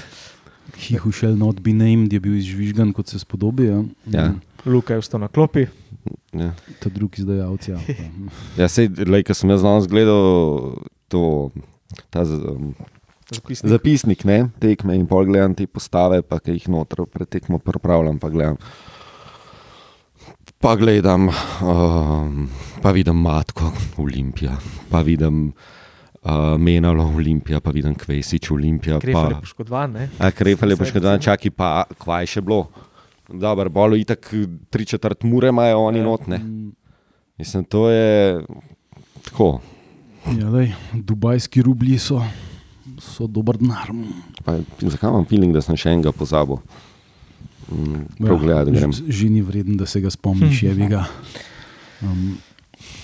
He 0.86 0.96
who 0.98 1.12
shall 1.12 1.36
not 1.36 1.60
be 1.62 1.74
named 1.76 2.12
je 2.12 2.20
bil 2.24 2.38
izžvižgan, 2.40 2.94
kot 2.96 3.12
se 3.12 3.20
spodobi. 3.20 3.68
Ja. 3.68 3.82
Ja. 4.10 4.26
Luka 4.66 4.96
je 4.96 5.04
vstal 5.04 5.22
na 5.22 5.28
klopi. 5.28 5.68
Ja. 6.34 6.50
Ta 6.80 6.90
drugi 6.90 7.22
izdajalec. 7.22 7.68
Ja. 7.68 7.78
Ja, 8.58 8.68
sej, 8.72 8.90
lej, 9.06 9.26
ko 9.28 9.36
sem 9.36 9.52
jaz 9.52 9.62
danes 9.66 9.86
gledal 9.90 10.80
to, 11.12 11.22
ta 12.10 12.24
um, 12.26 12.72
Zapisnik. 13.26 13.70
zapisnik, 13.70 14.24
ne, 14.24 14.50
tekme 14.62 14.94
in 14.94 15.06
pol 15.10 15.26
gledam 15.26 15.54
te 15.58 15.66
postave, 15.66 16.20
pa 16.22 16.38
ki 16.38 16.54
jih 16.54 16.68
noter 16.70 17.02
pretekmo 17.10 17.58
pripravljam, 17.58 18.20
pa 18.22 18.30
gledam. 18.30 18.56
Pa 20.62 20.76
gledam, 20.78 21.26
um, 21.62 22.46
pa 22.82 22.92
vidim 22.94 23.18
Matko 23.20 23.72
Olimpija, 23.98 24.54
pa 24.90 25.02
vidim 25.02 25.50
uh, 25.50 26.54
Menalo 26.58 27.04
Olimpija, 27.16 27.60
pa 27.60 27.74
vidim 27.74 27.94
Kvesič 27.98 28.50
Olimpija. 28.50 29.00
Krefel 29.02 29.34
je 29.34 29.34
Pa, 29.34 29.40
poškodovan, 29.40 29.92
ne? 29.92 30.08
a 30.18 30.30
Krefel 30.30 30.70
je 30.70 30.76
poškodovan, 30.76 31.20
čaki 31.20 31.50
pa, 31.50 31.84
kvaj 31.98 32.30
še 32.30 32.46
bilo. 32.46 32.68
Dobro, 33.26 33.70
bolo 33.70 33.98
itak 33.98 34.30
tri 34.70 34.86
četrt 34.86 35.26
mure 35.26 35.50
imajo 35.50 35.82
oni 35.90 36.02
notne. 36.02 36.38
Mm, 36.38 36.72
Mislim, 37.38 37.64
to 37.64 37.90
je 37.90 38.40
tako. 39.26 39.60
Ja, 40.30 40.50
daj, 40.50 40.72
dubajski 40.94 41.62
rublji 41.62 41.98
so, 41.98 42.22
so 43.02 43.26
dober 43.26 43.58
denar. 43.58 43.90
Pa, 44.44 44.58
zakaj 44.80 45.10
imam 45.10 45.26
feeling, 45.28 45.54
da 45.54 45.62
sem 45.64 45.76
še 45.78 45.92
enega 45.94 46.12
pozabil? 46.12 46.60
Mm, 47.66 48.02
prav 48.20 48.38
gledati 48.38 48.76
grem. 48.76 48.92
že, 48.94 49.10
že 49.10 49.28
ni 49.28 49.42
vreden, 49.42 49.76
da 49.76 49.86
se 49.86 50.00
ga 50.00 50.10
spomniš, 50.10 50.62
je 50.62 50.74
bi 50.74 50.86
ga. 50.86 51.06
Um, 52.02 52.38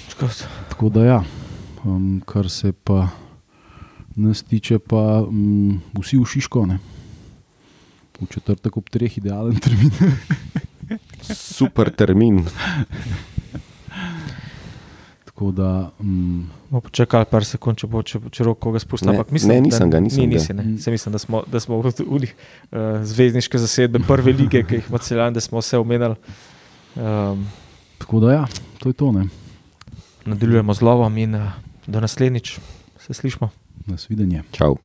Škoda. 0.08 0.46
tako 0.68 0.88
da 0.88 1.04
ja, 1.04 1.20
um, 1.84 2.22
kar 2.26 2.50
se 2.50 2.72
pa 2.72 3.08
nas 4.16 4.42
tiče, 4.42 4.78
pa 4.78 5.22
um, 5.26 5.80
vsi 5.98 6.20
v 6.20 6.26
Šiško, 6.28 6.66
ne. 6.66 6.78
V 8.20 8.28
četrtek 8.30 8.76
ob 8.76 8.86
treh 8.86 9.18
idealen 9.18 9.58
termin. 9.58 9.90
Super 11.22 11.90
termin. 11.90 12.44
Tako 15.32 15.52
da 15.52 15.90
um, 16.00 16.50
Bomo 16.70 16.80
počakali 16.80 17.24
par 17.30 17.44
sekund, 17.44 17.78
če 17.80 17.88
bo 17.88 18.02
če, 18.04 18.20
če 18.30 18.44
rok 18.44 18.58
koga 18.60 18.80
spustil. 18.82 19.08
Ne, 19.08 19.16
Ampak 19.16 19.32
mislim, 19.32 19.54
ne, 19.54 19.60
nisem 19.64 19.88
da, 19.90 19.96
ga, 19.96 20.02
nisem 20.04 20.26
ni, 20.26 20.36
nisi, 20.36 20.54
ne. 20.54 20.64
Se 20.78 20.92
mislim, 20.92 21.12
da 21.12 21.18
smo, 21.18 21.40
da 21.48 21.60
smo 21.60 21.80
v 21.80 21.92
unih 22.04 22.34
uh, 22.34 23.00
zvezdniške 23.08 23.58
zasedbe 23.58 24.02
prve 24.06 24.36
lige, 24.36 24.60
ki 24.68 24.82
jih 24.82 24.90
ima 24.92 25.00
celjan, 25.00 25.32
da 25.32 25.40
smo 25.40 25.64
vse 25.64 25.80
omenjali. 25.80 26.20
Um, 27.00 27.46
tako 27.98 28.20
da 28.20 28.36
ja, 28.36 28.44
to 28.78 28.92
je 28.92 28.98
to, 29.00 29.12
ne. 29.12 29.26
nadaljujemo 30.28 30.74
z 30.74 30.84
lovom 30.84 31.16
in 31.18 31.34
uh, 31.34 31.48
do 31.86 32.00
naslednjič 32.00 32.58
se 33.00 33.14
slišmo. 33.14 33.48
Nasvidenje. 33.86 34.42
Čau. 34.52 34.76